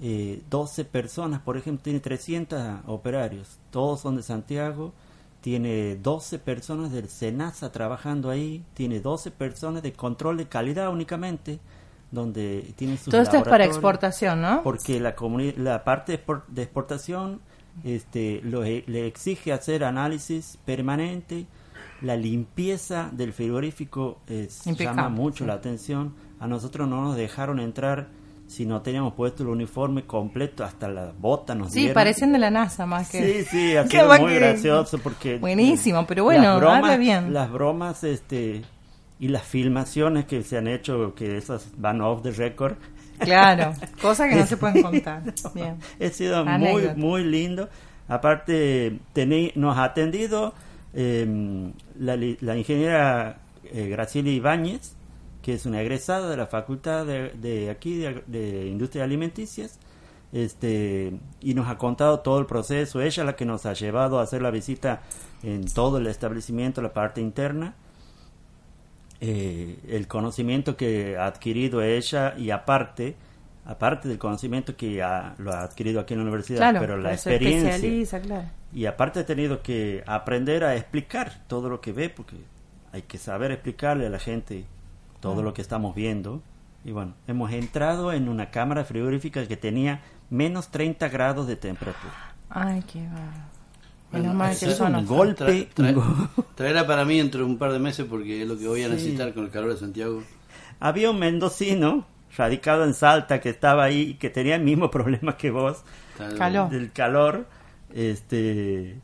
eh, 0.00 0.40
12 0.50 0.84
personas 0.84 1.40
por 1.40 1.56
ejemplo 1.56 1.82
tiene 1.82 2.00
300 2.00 2.80
operarios 2.86 3.58
todos 3.70 4.00
son 4.00 4.16
de 4.16 4.22
Santiago 4.22 4.92
tiene 5.40 5.96
12 5.96 6.38
personas 6.38 6.92
del 6.92 7.08
SENASA 7.08 7.72
trabajando 7.72 8.30
ahí 8.30 8.62
tiene 8.74 9.00
12 9.00 9.30
personas 9.32 9.82
de 9.82 9.92
control 9.92 10.36
de 10.36 10.46
calidad 10.46 10.92
únicamente 10.92 11.58
donde 12.10 12.72
tienen 12.76 12.96
sus 12.98 13.10
Todo 13.10 13.22
esto 13.22 13.36
es 13.36 13.42
para 13.44 13.64
exportación, 13.64 14.40
¿no? 14.42 14.62
porque 14.62 14.98
la 15.00 15.14
la 15.56 15.84
parte 15.84 16.12
de 16.12 16.24
expor- 16.26 16.42
de 16.48 16.62
exportación 16.62 17.40
este 17.84 18.40
lo 18.42 18.64
e- 18.64 18.84
le 18.86 19.06
exige 19.06 19.52
hacer 19.52 19.84
análisis 19.84 20.58
permanente 20.64 21.46
la 22.02 22.16
limpieza 22.16 23.10
del 23.12 23.32
frigorífico 23.32 24.18
es, 24.26 24.64
llama 24.64 25.08
mucho 25.08 25.44
sí. 25.44 25.48
la 25.48 25.54
atención 25.54 26.14
a 26.40 26.46
nosotros 26.46 26.88
no 26.88 27.00
nos 27.02 27.16
dejaron 27.16 27.60
entrar 27.60 28.08
si 28.48 28.66
no 28.66 28.82
teníamos 28.82 29.14
puesto 29.14 29.44
el 29.44 29.50
uniforme 29.50 30.04
completo 30.04 30.64
hasta 30.64 30.88
las 30.88 31.16
botas 31.16 31.56
nos 31.56 31.70
Sí, 31.70 31.80
dieron. 31.80 31.94
parecen 31.94 32.32
de 32.32 32.38
la 32.40 32.50
NASA 32.50 32.84
más 32.84 33.08
que... 33.08 33.44
Sí, 33.44 33.48
sí, 33.48 33.76
ha 33.76 33.86
sido 33.86 34.18
muy 34.18 34.34
gracioso 34.34 34.98
porque... 34.98 35.38
Buenísimo, 35.38 36.04
pero 36.06 36.24
bueno, 36.24 36.42
las 36.54 36.56
bromas, 36.60 36.98
bien. 36.98 37.32
Las 37.32 37.52
bromas 37.52 38.02
este, 38.02 38.62
y 39.20 39.28
las 39.28 39.42
filmaciones 39.44 40.24
que 40.24 40.42
se 40.42 40.56
han 40.58 40.66
hecho, 40.66 41.14
que 41.14 41.36
esas 41.36 41.68
van 41.76 42.00
off 42.00 42.22
the 42.22 42.32
record, 42.32 42.74
Claro, 43.18 43.74
cosas 44.00 44.30
que 44.30 44.36
no 44.36 44.46
se 44.46 44.56
pueden 44.56 44.82
contar. 44.82 45.22
Bien. 45.54 45.76
ha 46.00 46.08
sido 46.08 46.42
muy, 46.42 46.54
Anécdota. 46.54 46.94
muy 46.96 47.22
lindo. 47.22 47.68
Aparte, 48.08 48.98
tení- 49.14 49.52
nos 49.56 49.76
ha 49.76 49.84
atendido 49.84 50.54
eh, 50.94 51.70
la, 51.98 52.56
ingeniera 52.56 53.38
eh, 53.64 53.88
Graciela 53.88 54.30
Ibáñez, 54.30 54.96
que 55.42 55.52
es 55.54 55.66
una 55.66 55.82
egresada 55.82 56.28
de 56.30 56.36
la 56.38 56.46
Facultad 56.46 57.04
de, 57.06 57.28
de 57.34 57.68
aquí 57.70 57.98
de, 57.98 58.24
de 58.26 58.66
Industrias 58.68 59.04
Alimenticias, 59.04 59.78
este, 60.32 61.12
y 61.40 61.54
nos 61.54 61.68
ha 61.68 61.76
contado 61.76 62.20
todo 62.20 62.38
el 62.38 62.46
proceso. 62.46 63.00
Ella 63.00 63.22
es 63.22 63.26
la 63.26 63.36
que 63.36 63.44
nos 63.44 63.66
ha 63.66 63.74
llevado 63.74 64.18
a 64.18 64.22
hacer 64.22 64.40
la 64.42 64.50
visita 64.50 65.02
en 65.42 65.64
todo 65.72 65.98
el 65.98 66.06
establecimiento, 66.06 66.80
la 66.82 66.92
parte 66.92 67.20
interna. 67.20 67.74
Eh, 69.20 69.78
el 69.88 70.06
conocimiento 70.08 70.76
que 70.76 71.16
ha 71.18 71.26
adquirido 71.26 71.82
ella 71.82 72.34
y 72.38 72.50
aparte, 72.50 73.16
aparte 73.66 74.08
del 74.08 74.18
conocimiento 74.18 74.76
que 74.76 75.02
ha- 75.02 75.34
lo 75.38 75.52
ha 75.52 75.62
adquirido 75.62 76.00
aquí 76.00 76.14
en 76.14 76.20
la 76.20 76.24
universidad, 76.24 76.58
Claro, 76.58 76.80
pero 76.80 76.96
la 76.96 77.12
experiencia 77.12 78.20
claro. 78.22 78.48
y 78.72 78.86
aparte 78.86 79.20
he 79.20 79.24
tenido 79.24 79.60
que 79.62 80.02
aprender 80.06 80.64
a 80.64 80.74
explicar 80.74 81.42
todo 81.48 81.68
lo 81.68 81.82
que 81.82 81.92
ve, 81.92 82.08
porque 82.08 82.36
hay 82.92 83.02
que 83.02 83.18
saber 83.18 83.50
explicarle 83.52 84.06
a 84.06 84.10
la 84.10 84.18
gente 84.18 84.64
todo 85.20 85.42
lo 85.42 85.52
que 85.52 85.60
estamos 85.60 85.94
viendo. 85.94 86.42
Y 86.82 86.92
bueno, 86.92 87.12
hemos 87.26 87.52
entrado 87.52 88.14
en 88.14 88.26
una 88.26 88.50
cámara 88.50 88.84
frigorífica 88.86 89.46
que 89.46 89.58
tenía 89.58 90.00
menos 90.30 90.68
30 90.70 91.10
grados 91.10 91.46
de 91.46 91.56
temperatura. 91.56 92.34
Ay, 92.48 92.82
qué 92.90 93.00
va. 93.06 93.50
Menos 94.12 94.26
Bueno, 94.26 94.34
mal 94.34 94.58
que 94.58 94.66
es 94.66 94.80
un 94.80 95.06
golpe. 95.06 95.68
Tra- 95.74 95.94
tra- 95.94 96.28
traerá 96.56 96.86
para 96.86 97.04
mí 97.04 97.18
dentro 97.18 97.40
de 97.40 97.46
un 97.46 97.58
par 97.58 97.72
de 97.72 97.78
meses 97.78 98.06
porque 98.10 98.42
es 98.42 98.48
lo 98.48 98.58
que 98.58 98.66
voy 98.66 98.82
a 98.82 98.86
Sí. 98.86 98.92
necesitar 98.92 99.32
con 99.34 99.44
el 99.44 99.50
calor 99.50 99.70
de 99.72 99.76
Santiago. 99.78 100.22
Había 100.80 101.10
un 101.10 101.18
mendocino 101.18 102.06
radicado 102.36 102.84
en 102.84 102.94
Salta 102.94 103.40
que 103.40 103.50
estaba 103.50 103.84
ahí 103.84 104.00
y 104.00 104.14
que 104.14 104.30
tenía 104.30 104.56
el 104.56 104.62
mismo 104.62 104.90
problema 104.90 105.36
que 105.36 105.50
vos 105.50 105.82
Calor. 106.36 106.70
del 106.70 106.90
calor. 106.92 107.46
Este, 107.94 108.96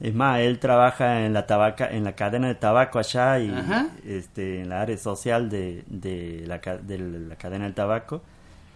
es 0.00 0.14
más, 0.14 0.40
él 0.40 0.58
trabaja 0.58 1.24
en 1.24 1.32
la 1.32 1.46
tabaca, 1.46 1.88
en 1.90 2.04
la 2.04 2.14
cadena 2.14 2.48
de 2.48 2.54
tabaco 2.54 2.98
allá 2.98 3.38
y 3.38 3.50
Ajá. 3.50 3.88
este, 4.06 4.60
en 4.62 4.68
la 4.70 4.80
área 4.82 4.96
social 4.98 5.48
de, 5.50 5.84
de, 5.88 6.44
la, 6.46 6.58
de 6.58 6.98
la 6.98 7.36
cadena 7.36 7.64
del 7.64 7.74
tabaco, 7.74 8.22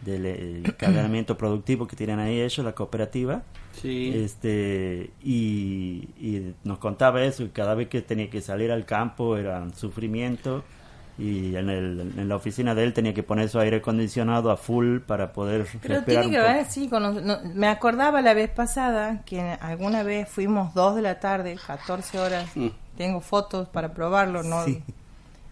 del 0.05 0.27
eh, 0.27 0.63
encadenamiento 0.65 1.37
productivo 1.39 1.87
que 1.87 1.97
tienen 1.97 2.19
ahí 2.21 2.41
ellos, 2.41 2.65
la 2.65 2.75
cooperativa. 2.75 3.43
Sí. 3.73 4.13
Este, 4.15 5.11
y, 5.23 6.09
y 6.21 6.55
nos 6.65 6.79
contaba 6.79 7.23
eso, 7.25 7.43
y 7.43 7.49
cada 7.49 7.75
vez 7.75 7.89
que 7.89 8.03
tenía 8.03 8.31
que 8.31 8.41
salir 8.41 8.71
al 8.71 8.85
campo 8.85 9.37
era 9.37 9.61
un 9.61 9.75
sufrimiento. 9.75 10.65
Y 11.17 11.55
en, 11.55 11.71
el, 11.71 12.01
en 12.19 12.29
la 12.29 12.35
oficina 12.35 12.75
de 12.75 12.83
él 12.83 12.93
tenía 12.93 13.15
que 13.15 13.23
poner 13.23 13.49
su 13.49 13.61
aire 13.61 13.77
acondicionado 13.77 14.51
a 14.51 14.57
full 14.57 14.99
para 14.99 15.33
poder 15.33 15.65
Pero 15.81 16.03
tiene 16.03 16.29
que 16.29 16.39
ver, 16.41 16.65
sí, 16.67 16.89
con 16.89 17.05
los- 17.05 17.23
no, 17.23 17.37
me 17.55 17.69
acordaba 17.69 18.21
la 18.21 18.35
vez 18.35 18.51
pasada 18.51 19.23
que 19.25 19.41
alguna 19.41 20.03
vez 20.03 20.29
fuimos 20.29 20.75
dos 20.75 20.97
de 20.97 21.03
la 21.03 21.21
tarde, 21.21 21.57
14 21.65 22.19
horas, 22.19 22.57
Mm. 22.57 22.67
tengo 22.97 23.21
fotos 23.21 23.69
para 23.69 23.95
probarlo, 23.95 24.43
¿no? 24.43 24.65
Sí. 24.65 24.83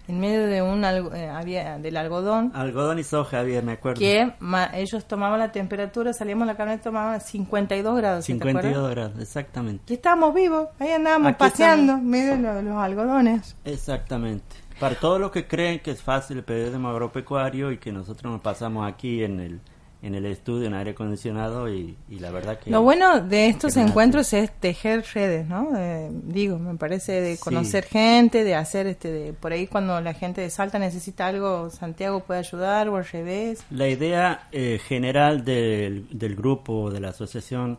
En 0.08 0.18
medio 0.18 0.46
de 0.48 0.62
un 0.62 0.84
algo- 0.84 1.14
eh, 1.14 1.28
había 1.28 1.78
del 1.78 1.96
algodón, 1.96 2.50
Algodón 2.54 2.98
y 2.98 3.04
soja 3.04 3.38
había, 3.40 3.62
me 3.62 3.72
acuerdo. 3.72 4.00
que 4.00 4.32
ma- 4.40 4.70
ellos 4.74 5.06
tomaban 5.06 5.38
la 5.38 5.52
temperatura, 5.52 6.12
salíamos 6.12 6.42
a 6.42 6.46
la 6.52 6.56
camioneta, 6.56 6.84
tomaban 6.84 7.20
52 7.20 7.96
grados, 7.96 8.24
¿sí 8.24 8.32
¿te 8.32 8.38
52 8.40 8.72
acuerdas? 8.76 8.90
grados, 8.96 9.20
exactamente. 9.22 9.84
Y 9.92 9.94
estábamos 9.96 10.34
vivos, 10.34 10.68
ahí 10.80 10.90
andábamos 10.90 11.28
Aquí 11.28 11.38
paseando, 11.38 11.92
en 11.94 12.08
medio 12.10 12.32
de 12.36 12.38
lo- 12.42 12.62
los 12.62 12.76
algodones. 12.76 13.56
Exactamente. 13.64 14.56
Para 14.80 14.96
todos 14.96 15.20
los 15.20 15.30
que 15.30 15.46
creen 15.46 15.78
que 15.78 15.92
es 15.92 16.02
fácil 16.02 16.38
el 16.38 16.44
periodismo 16.44 16.88
agropecuario 16.88 17.70
y 17.70 17.78
que 17.78 17.92
nosotros 17.92 18.32
nos 18.32 18.40
pasamos 18.40 18.90
aquí 18.90 19.22
en 19.22 19.38
el, 19.38 19.60
en 20.02 20.16
el 20.16 20.26
estudio 20.26 20.66
en 20.66 20.74
aire 20.74 20.90
acondicionado 20.90 21.72
y, 21.72 21.96
y 22.10 22.18
la 22.18 22.30
verdad 22.32 22.58
que... 22.58 22.70
Lo 22.70 22.82
bueno 22.82 23.20
de 23.20 23.46
estos 23.46 23.76
encuentros 23.76 24.32
es 24.32 24.50
tejer 24.50 25.04
redes, 25.14 25.46
¿no? 25.46 25.70
Eh, 25.76 26.10
digo, 26.24 26.58
me 26.58 26.74
parece 26.76 27.20
de 27.20 27.36
Sí. 27.36 27.42
conocer 27.42 27.84
gente, 27.84 28.42
de 28.42 28.56
hacer 28.56 28.88
este, 28.88 29.12
de, 29.12 29.32
por 29.32 29.52
ahí 29.52 29.68
cuando 29.68 30.00
la 30.00 30.12
gente 30.12 30.40
de 30.40 30.50
Salta 30.50 30.78
necesita 30.80 31.28
algo, 31.28 31.70
Santiago 31.70 32.20
puede 32.24 32.40
ayudar 32.40 32.88
o 32.88 32.96
al 32.96 33.04
revés. 33.04 33.64
La 33.70 33.88
idea 33.88 34.48
eh, 34.50 34.80
general 34.84 35.44
del, 35.44 36.06
del 36.10 36.34
grupo, 36.34 36.90
de 36.90 36.98
la 37.00 37.10
asociación 37.10 37.78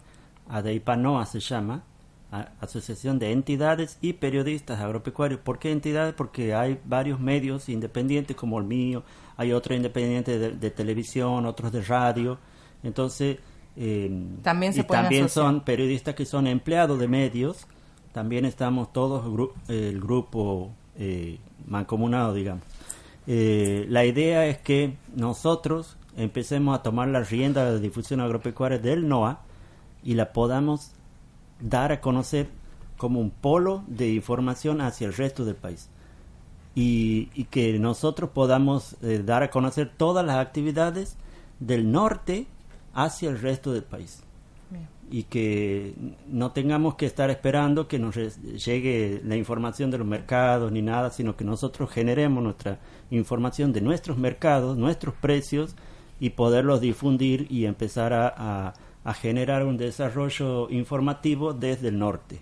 ADEIPANOA 0.50 1.26
se 1.26 1.40
llama, 1.40 1.84
Asociación 2.62 3.20
de 3.20 3.32
Entidades 3.32 3.98
y 4.02 4.14
Periodistas 4.14 4.80
Agropecuarios. 4.80 5.40
¿Por 5.40 5.60
qué 5.60 5.72
entidades? 5.72 6.16
Porque 6.16 6.56
hay 6.56 6.80
varios 6.84 7.20
medios 7.20 7.70
independientes 7.70 8.36
como 8.36 8.58
el 8.58 8.64
mío, 8.66 9.04
hay 9.38 9.52
otros 9.54 9.76
independientes 9.76 10.40
de, 10.40 10.52
de 10.52 10.72
televisión, 10.72 11.46
otros 11.46 11.72
de 11.72 11.82
radio. 11.82 12.38
Entonces, 12.84 13.38
eh, 13.76 14.12
También 14.42 14.74
se 14.74 14.82
y 14.82 14.84
también 14.84 15.26
asociar. 15.26 15.46
son 15.46 15.62
periodistas 15.62 16.16
que 16.16 16.26
son 16.26 16.48
empleados 16.48 17.00
de 17.00 17.08
medios. 17.08 17.66
También 18.12 18.46
estamos 18.46 18.94
todos, 18.94 19.26
gru- 19.26 19.54
el 19.68 20.00
grupo 20.00 20.72
eh, 20.98 21.40
mancomunado, 21.66 22.34
digamos. 22.34 22.64
Eh, 23.26 23.86
la 23.90 24.06
idea 24.06 24.46
es 24.48 24.58
que 24.60 24.96
nosotros 25.16 25.98
empecemos 26.18 26.78
a 26.78 26.84
tomar 26.84 27.08
la 27.08 27.22
rienda 27.22 27.66
de 27.66 27.72
la 27.74 27.80
difusión 27.80 28.20
agropecuaria 28.20 28.78
del 28.78 29.08
NOA 29.08 29.42
y 30.04 30.14
la 30.16 30.34
podamos 30.34 30.92
dar 31.60 31.92
a 31.92 32.02
conocer 32.02 32.50
como 32.98 33.20
un 33.20 33.32
polo 33.32 33.84
de 33.88 34.10
información 34.10 34.82
hacia 34.82 35.08
el 35.08 35.14
resto 35.14 35.46
del 35.46 35.56
país. 35.56 35.90
Y, 36.76 37.30
y 37.36 37.44
que 37.46 37.78
nosotros 37.78 38.32
podamos 38.32 38.98
eh, 39.04 39.22
dar 39.24 39.44
a 39.44 39.52
conocer 39.52 39.92
todas 39.96 40.26
las 40.26 40.38
actividades 40.38 41.18
del 41.60 41.92
norte 41.92 42.48
hacia 42.94 43.30
el 43.30 43.40
resto 43.40 43.74
del 43.74 43.84
país. 43.84 44.24
y 45.12 45.24
que 45.24 45.94
no 46.28 46.54
tengamos 46.54 46.96
que 46.96 47.06
estar 47.06 47.30
esperando 47.30 47.88
que 47.88 48.00
nos 48.00 48.16
llegue 48.16 49.22
la 49.24 49.36
información 49.36 49.92
de 49.92 50.00
los 50.00 50.08
mercados 50.08 50.72
ni 50.72 50.82
nada, 50.82 51.12
sino 51.12 51.36
que 51.36 51.44
nosotros 51.44 51.92
generemos 51.92 52.44
nuestra 52.44 52.80
información 53.12 53.74
de 53.74 53.82
nuestros 53.82 54.18
mercados, 54.18 54.76
nuestros 54.76 55.14
precios 55.14 55.76
y 56.20 56.32
poderlos 56.32 56.82
difundir 56.82 57.46
y 57.52 57.66
empezar 57.66 58.12
a, 58.14 58.74
a 59.04 59.14
generar 59.14 59.66
un 59.66 59.78
desarrollo 59.78 60.70
informativo 60.72 61.54
desde 61.54 61.90
el 61.90 62.00
norte. 62.00 62.40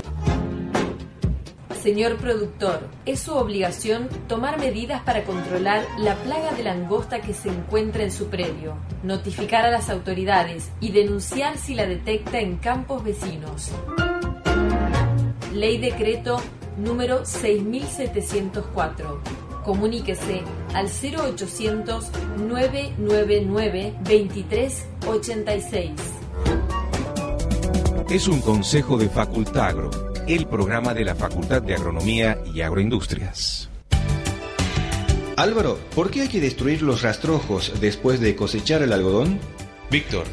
Señor 1.81 2.17
productor, 2.17 2.87
es 3.07 3.21
su 3.21 3.33
obligación 3.33 4.07
tomar 4.27 4.59
medidas 4.59 5.01
para 5.01 5.23
controlar 5.23 5.83
la 5.97 6.13
plaga 6.15 6.51
de 6.51 6.61
langosta 6.61 7.21
que 7.21 7.33
se 7.33 7.49
encuentra 7.49 8.03
en 8.03 8.11
su 8.11 8.27
predio, 8.27 8.77
notificar 9.01 9.65
a 9.65 9.71
las 9.71 9.89
autoridades 9.89 10.69
y 10.79 10.91
denunciar 10.91 11.57
si 11.57 11.73
la 11.73 11.87
detecta 11.87 12.39
en 12.39 12.57
campos 12.57 13.03
vecinos. 13.03 13.71
Ley 15.53 15.79
Decreto 15.79 16.39
número 16.77 17.25
6704 17.25 19.21
Comuníquese 19.65 20.43
al 20.73 20.87
0800 20.87 22.11
999 22.37 23.95
2386. 24.03 26.20
Es 28.11 28.27
un 28.27 28.41
consejo 28.41 28.97
de 28.97 29.07
Facultagro, 29.07 29.89
el 30.27 30.45
programa 30.45 30.93
de 30.93 31.05
la 31.05 31.15
Facultad 31.15 31.61
de 31.61 31.75
Agronomía 31.75 32.43
y 32.53 32.59
Agroindustrias. 32.59 33.69
Álvaro, 35.37 35.79
¿por 35.95 36.11
qué 36.11 36.23
hay 36.23 36.27
que 36.27 36.41
destruir 36.41 36.81
los 36.81 37.03
rastrojos 37.03 37.71
después 37.79 38.19
de 38.19 38.35
cosechar 38.35 38.81
el 38.81 38.91
algodón? 38.91 39.39
Víctor, 39.89 40.25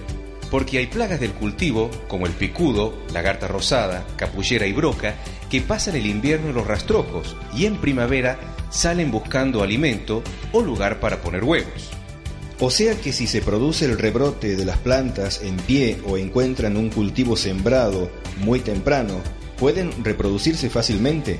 porque 0.51 0.79
hay 0.79 0.89
plagas 0.89 1.21
del 1.21 1.31
cultivo, 1.35 1.89
como 2.09 2.27
el 2.27 2.33
picudo, 2.33 2.99
lagarta 3.13 3.47
rosada, 3.47 4.05
capullera 4.17 4.67
y 4.67 4.73
broca, 4.73 5.15
que 5.49 5.61
pasan 5.61 5.95
el 5.95 6.07
invierno 6.07 6.49
en 6.49 6.57
los 6.57 6.67
rastrojos 6.67 7.37
y 7.55 7.67
en 7.67 7.77
primavera 7.77 8.41
salen 8.71 9.13
buscando 9.13 9.63
alimento 9.63 10.25
o 10.51 10.63
lugar 10.63 10.99
para 10.99 11.23
poner 11.23 11.45
huevos. 11.45 11.93
O 12.61 12.71
sea 12.71 12.97
que 12.97 13.13
si 13.13 13.29
se 13.29 13.41
produce 13.41 13.85
el 13.85 13.99
rebrote 13.99 14.57
de 14.57 14.65
las 14.65 14.79
plantas 14.79 15.43
en 15.43 15.57
pie 15.59 15.99
o 16.05 16.19
encuentran 16.19 16.77
un 16.77 16.91
cultivo 16.91 17.37
sembrado 17.37 18.11
muy 18.39 18.59
temprano, 18.59 19.21
¿pueden 19.59 19.93
reproducirse 20.05 20.69
fácilmente? 20.69 21.39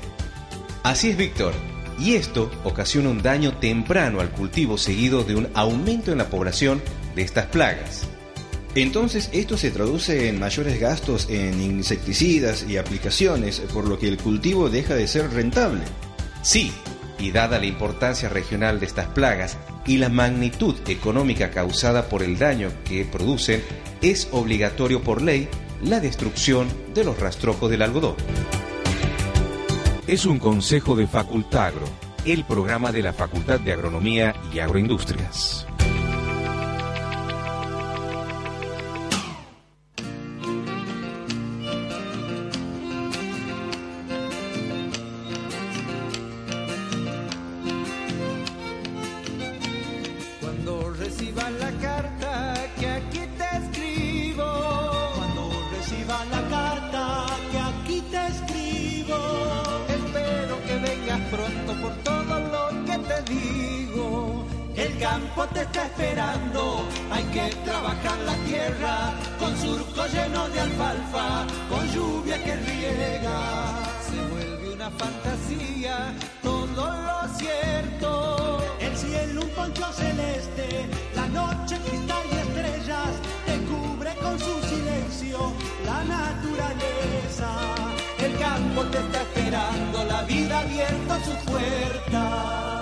Así 0.83 1.09
es, 1.09 1.17
Víctor. 1.17 1.53
Y 1.99 2.15
esto 2.15 2.49
ocasiona 2.63 3.09
un 3.09 3.21
daño 3.21 3.57
temprano 3.57 4.21
al 4.21 4.31
cultivo 4.31 4.77
seguido 4.77 5.25
de 5.25 5.35
un 5.35 5.49
aumento 5.53 6.13
en 6.13 6.19
la 6.19 6.29
población 6.29 6.81
de 7.15 7.23
estas 7.23 7.47
plagas. 7.47 8.07
Entonces 8.75 9.29
esto 9.33 9.57
se 9.57 9.71
traduce 9.71 10.29
en 10.29 10.39
mayores 10.39 10.79
gastos 10.79 11.27
en 11.29 11.59
insecticidas 11.59 12.65
y 12.69 12.77
aplicaciones, 12.77 13.59
por 13.73 13.89
lo 13.89 13.99
que 13.99 14.07
el 14.07 14.17
cultivo 14.17 14.69
deja 14.69 14.95
de 14.95 15.07
ser 15.07 15.31
rentable. 15.31 15.81
Sí, 16.43 16.71
y 17.19 17.31
dada 17.31 17.59
la 17.59 17.65
importancia 17.65 18.29
regional 18.29 18.79
de 18.79 18.85
estas 18.85 19.07
plagas 19.07 19.57
y 19.85 19.97
la 19.97 20.09
magnitud 20.09 20.75
económica 20.87 21.51
causada 21.51 22.09
por 22.09 22.23
el 22.23 22.37
daño 22.37 22.71
que 22.85 23.05
producen, 23.05 23.63
es 24.01 24.29
obligatorio 24.31 25.01
por 25.01 25.21
ley 25.21 25.47
la 25.83 25.99
destrucción 25.99 26.67
de 26.93 27.03
los 27.03 27.19
rastrojos 27.19 27.69
del 27.69 27.81
algodón. 27.81 28.15
Es 30.07 30.25
un 30.25 30.39
consejo 30.39 30.95
de 30.95 31.07
Facultagro, 31.07 31.85
el 32.25 32.43
programa 32.43 32.91
de 32.91 33.03
la 33.03 33.13
Facultad 33.13 33.59
de 33.59 33.73
Agronomía 33.73 34.35
y 34.51 34.59
Agroindustrias. 34.59 35.68
El 64.99 65.05
campo 65.05 65.47
te 65.53 65.61
está 65.61 65.85
esperando, 65.85 66.85
hay 67.09 67.23
que 67.31 67.55
trabajar 67.63 68.17
la 68.25 68.33
tierra 68.45 69.13
con 69.39 69.57
surco 69.57 70.05
lleno 70.07 70.49
de 70.49 70.59
alfalfa, 70.59 71.47
con 71.69 71.87
lluvia 71.87 72.43
que 72.43 72.53
riega. 72.57 73.39
Se 74.09 74.21
vuelve 74.29 74.73
una 74.73 74.91
fantasía, 74.91 76.13
todo 76.43 76.91
lo 76.91 77.33
cierto. 77.37 78.57
El 78.81 78.97
cielo 78.97 79.43
un 79.43 79.49
poncho 79.51 79.89
celeste, 79.93 80.89
la 81.15 81.27
noche 81.29 81.77
cristal 81.77 82.23
y 82.33 82.35
estrellas, 82.35 83.11
te 83.45 83.57
cubre 83.69 84.13
con 84.15 84.37
su 84.37 84.61
silencio 84.67 85.53
la 85.85 86.03
naturaleza. 86.03 87.47
El 88.17 88.37
campo 88.37 88.83
te 88.91 88.97
está 88.97 89.21
esperando, 89.21 90.03
la 90.03 90.23
vida 90.23 90.59
abierta 90.59 91.15
a 91.15 91.23
su 91.23 91.45
puerta. 91.45 92.78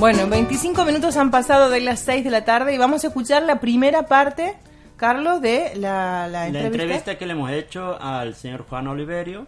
Bueno, 0.00 0.26
25 0.28 0.84
minutos 0.86 1.16
han 1.18 1.30
pasado 1.30 1.68
de 1.70 1.80
las 1.80 2.00
6 2.00 2.24
de 2.24 2.30
la 2.30 2.44
tarde 2.44 2.74
y 2.74 2.78
vamos 2.78 3.04
a 3.04 3.08
escuchar 3.08 3.42
la 3.42 3.60
primera 3.60 4.06
parte, 4.06 4.54
Carlos, 4.96 5.42
de 5.42 5.72
la, 5.76 6.26
la 6.26 6.28
La 6.28 6.46
entrevista. 6.46 6.82
entrevista 6.82 7.18
que 7.18 7.26
le 7.26 7.32
hemos 7.32 7.50
hecho 7.50 8.00
al 8.00 8.34
señor 8.34 8.64
Juan 8.68 8.88
Oliverio 8.88 9.46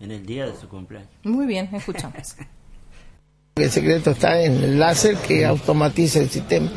en 0.00 0.10
el 0.10 0.24
día 0.24 0.46
de 0.46 0.56
su 0.58 0.68
cumpleaños. 0.68 1.10
Muy 1.24 1.46
bien, 1.46 1.68
escuchamos. 1.74 2.34
El 3.56 3.70
secreto 3.70 4.12
está 4.12 4.40
en 4.40 4.54
el 4.62 4.78
láser 4.78 5.16
que 5.16 5.44
automatiza 5.44 6.20
el 6.20 6.30
sistema. 6.30 6.70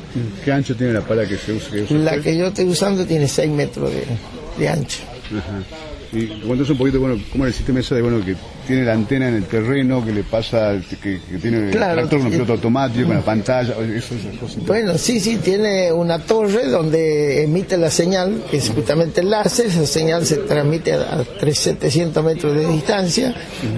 ¿Qué 0.44 0.52
ancho 0.52 0.76
tiene 0.76 0.92
la 0.92 1.00
pala 1.02 1.26
que 1.26 1.38
se 1.38 1.54
usa? 1.54 1.72
Que 1.72 1.84
usa 1.84 1.98
La 1.98 2.12
usted? 2.12 2.24
que 2.24 2.38
yo 2.38 2.48
estoy 2.48 2.66
usando 2.66 3.06
tiene 3.06 3.26
6 3.28 3.50
metros 3.52 3.90
de, 3.94 4.06
de 4.58 4.68
ancho. 4.70 5.02
Ajá. 5.28 5.93
Y 6.14 6.28
cuéntanos 6.28 6.70
un 6.70 6.78
poquito, 6.78 7.00
bueno, 7.00 7.18
cómo 7.32 7.46
es 7.46 7.50
el 7.50 7.54
sistema 7.56 7.80
ese 7.80 7.96
de, 7.96 8.02
bueno, 8.04 8.24
que 8.24 8.36
tiene 8.68 8.86
la 8.86 8.94
antena 8.94 9.28
en 9.30 9.36
el 9.36 9.46
terreno, 9.46 10.06
que 10.06 10.12
le 10.12 10.24
pasa, 10.24 10.74
que, 11.02 11.20
que 11.20 11.38
tiene 11.40 11.72
Claro. 11.72 11.94
el 11.94 11.98
tractor 12.08 12.20
con 12.22 12.32
piloto 12.32 12.54
automático, 12.54 13.08
con 13.08 13.16
la 13.16 13.22
pantalla, 13.24 13.74
eso. 13.96 14.14
Bueno, 14.68 14.98
sí, 14.98 15.20
sí, 15.20 15.38
tiene 15.38 15.92
una 15.92 16.20
torre 16.20 16.68
donde 16.68 17.44
emite 17.44 17.78
la 17.78 17.90
señal, 17.90 18.44
que 18.50 18.58
es 18.58 18.70
justamente 18.70 19.22
el 19.22 19.32
láser, 19.32 19.66
esa 19.66 19.86
señal 19.88 20.26
se 20.26 20.38
transmite 20.38 20.94
a, 20.94 21.16
a 21.20 21.24
300, 21.24 21.80
700 21.82 22.24
metros 22.24 22.56
de 22.56 22.68
distancia, 22.68 23.34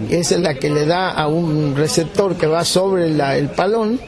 esa 0.09 0.35
es 0.35 0.41
la 0.41 0.55
que 0.55 0.69
le 0.69 0.85
da 0.85 1.11
a 1.11 1.27
un 1.27 1.75
receptor 1.75 2.35
que 2.35 2.47
va 2.47 2.65
sobre 2.65 3.09
la- 3.13 3.37
el 3.37 3.47
palón, 3.49 3.99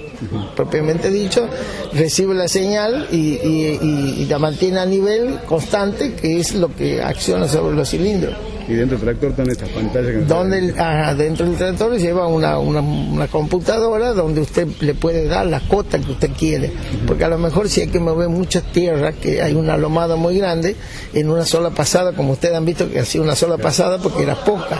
propiamente 0.55 1.09
dicho, 1.09 1.47
recibe 1.93 2.33
la 2.33 2.47
señal 2.47 3.07
y, 3.11 4.25
la 4.27 4.39
mantiene 4.39 4.79
a 4.79 4.85
nivel 4.85 5.39
constante, 5.45 6.13
que 6.13 6.39
es 6.39 6.55
lo 6.55 6.73
que 6.75 7.01
acciona 7.01 7.47
sobre 7.47 7.75
los 7.75 7.89
cilindros. 7.89 8.35
Y 8.67 8.73
dentro 8.73 8.97
del 8.97 9.05
tractor 9.05 9.29
están 9.31 9.49
estas 9.49 9.69
pantallas 9.69 10.11
que 10.11 10.17
donde 10.19 10.73
ajá, 10.77 11.15
dentro 11.15 11.45
del 11.45 11.55
tractor 11.55 11.97
lleva 11.97 12.27
una, 12.27 12.59
una, 12.59 12.81
una 12.81 13.27
computadora 13.27 14.13
donde 14.13 14.41
usted 14.41 14.67
le 14.81 14.93
puede 14.93 15.25
dar 15.27 15.45
la 15.45 15.61
cota 15.61 15.99
que 15.99 16.11
usted 16.11 16.31
quiere. 16.37 16.71
Porque 17.05 17.23
a 17.23 17.29
lo 17.29 17.37
mejor 17.37 17.69
si 17.69 17.81
hay 17.81 17.87
que 17.87 17.99
mover 17.99 18.29
muchas 18.29 18.63
tierras 18.71 19.15
que 19.15 19.41
hay 19.41 19.53
una 19.53 19.77
lomada 19.77 20.15
muy 20.15 20.37
grande 20.37 20.75
en 21.13 21.29
una 21.29 21.45
sola 21.45 21.69
pasada 21.69 22.13
como 22.13 22.33
ustedes 22.33 22.55
han 22.55 22.65
visto 22.65 22.89
que 22.89 22.99
hacía 22.99 23.21
una 23.21 23.35
sola 23.35 23.57
pasada 23.57 23.99
porque 23.99 24.23
era 24.23 24.35
poca. 24.35 24.79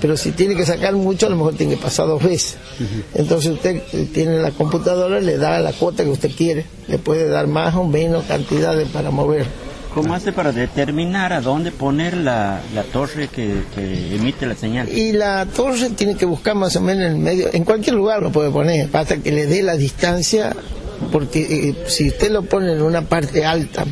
Pero 0.00 0.16
si 0.16 0.32
tiene 0.32 0.54
que 0.54 0.66
sacar 0.66 0.94
mucho 0.94 1.26
a 1.26 1.30
lo 1.30 1.36
mejor 1.36 1.54
tiene 1.54 1.76
que 1.76 1.82
pasar 1.82 2.06
dos 2.06 2.22
veces. 2.22 2.56
Entonces 3.14 3.52
usted 3.52 3.82
eh, 3.92 4.08
tiene 4.12 4.38
la 4.38 4.50
computadora 4.50 5.20
le 5.20 5.38
da 5.38 5.58
la 5.60 5.72
cuota 5.72 6.04
que 6.04 6.10
usted 6.10 6.30
quiere. 6.30 6.66
Le 6.88 6.98
puede 6.98 7.28
dar 7.28 7.46
más 7.46 7.74
o 7.74 7.84
menos 7.84 8.24
cantidades 8.24 8.88
para 8.88 9.10
mover 9.10 9.46
¿Cómo 9.94 10.12
hace 10.12 10.32
para 10.32 10.50
determinar 10.50 11.32
a 11.32 11.40
dónde 11.40 11.70
poner 11.70 12.16
la, 12.16 12.60
la 12.74 12.82
torre 12.82 13.28
que, 13.28 13.62
que 13.74 14.16
emite 14.16 14.44
la 14.44 14.56
señal? 14.56 14.88
Y 14.88 15.12
la 15.12 15.46
torre 15.46 15.90
tiene 15.90 16.16
que 16.16 16.24
buscar 16.24 16.56
más 16.56 16.74
o 16.74 16.80
menos 16.80 17.04
en 17.04 17.12
el 17.12 17.18
medio, 17.18 17.48
en 17.52 17.64
cualquier 17.64 17.94
lugar 17.94 18.20
lo 18.20 18.32
puede 18.32 18.50
poner, 18.50 18.88
basta 18.88 19.18
que 19.18 19.30
le 19.30 19.46
dé 19.46 19.62
la 19.62 19.76
distancia, 19.76 20.54
porque 21.12 21.68
eh, 21.68 21.84
si 21.86 22.08
usted 22.08 22.32
lo 22.32 22.42
pone 22.42 22.72
en 22.72 22.82
una 22.82 23.02
parte 23.02 23.44
alta 23.44 23.84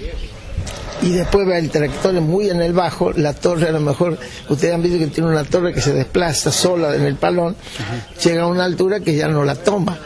y 1.03 1.11
después 1.11 1.47
ve 1.47 1.59
el 1.59 1.71
tractor 1.71 2.21
muy 2.21 2.51
en 2.51 2.63
el 2.63 2.73
bajo, 2.73 3.13
la 3.13 3.33
torre 3.33 3.69
a 3.69 3.73
lo 3.73 3.81
mejor, 3.81 4.19
ustedes 4.49 4.75
han 4.75 4.83
visto 4.83 4.99
que 4.99 5.07
tiene 5.07 5.31
una 5.31 5.45
torre 5.45 5.73
que 5.73 5.81
se 5.81 5.93
desplaza 5.93 6.51
sola 6.51 6.97
en 6.97 7.03
el 7.03 7.15
palón, 7.15 7.55
llega 8.25 8.43
a 8.43 8.47
una 8.47 8.65
altura 8.65 8.99
que 8.99 9.15
ya 9.15 9.29
no 9.29 9.45
la 9.45 9.55
toma. 9.55 9.99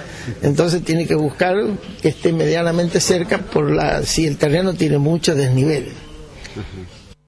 Entonces 0.43 0.83
tiene 0.83 1.07
que 1.07 1.15
buscar 1.15 1.55
que 2.01 2.09
esté 2.09 2.33
medianamente 2.33 3.01
cerca 3.01 3.39
por 3.39 3.71
la, 3.71 4.03
si 4.03 4.27
el 4.27 4.37
terreno 4.37 4.75
tiene 4.75 4.99
muchos 4.99 5.37
desniveles. 5.37 5.95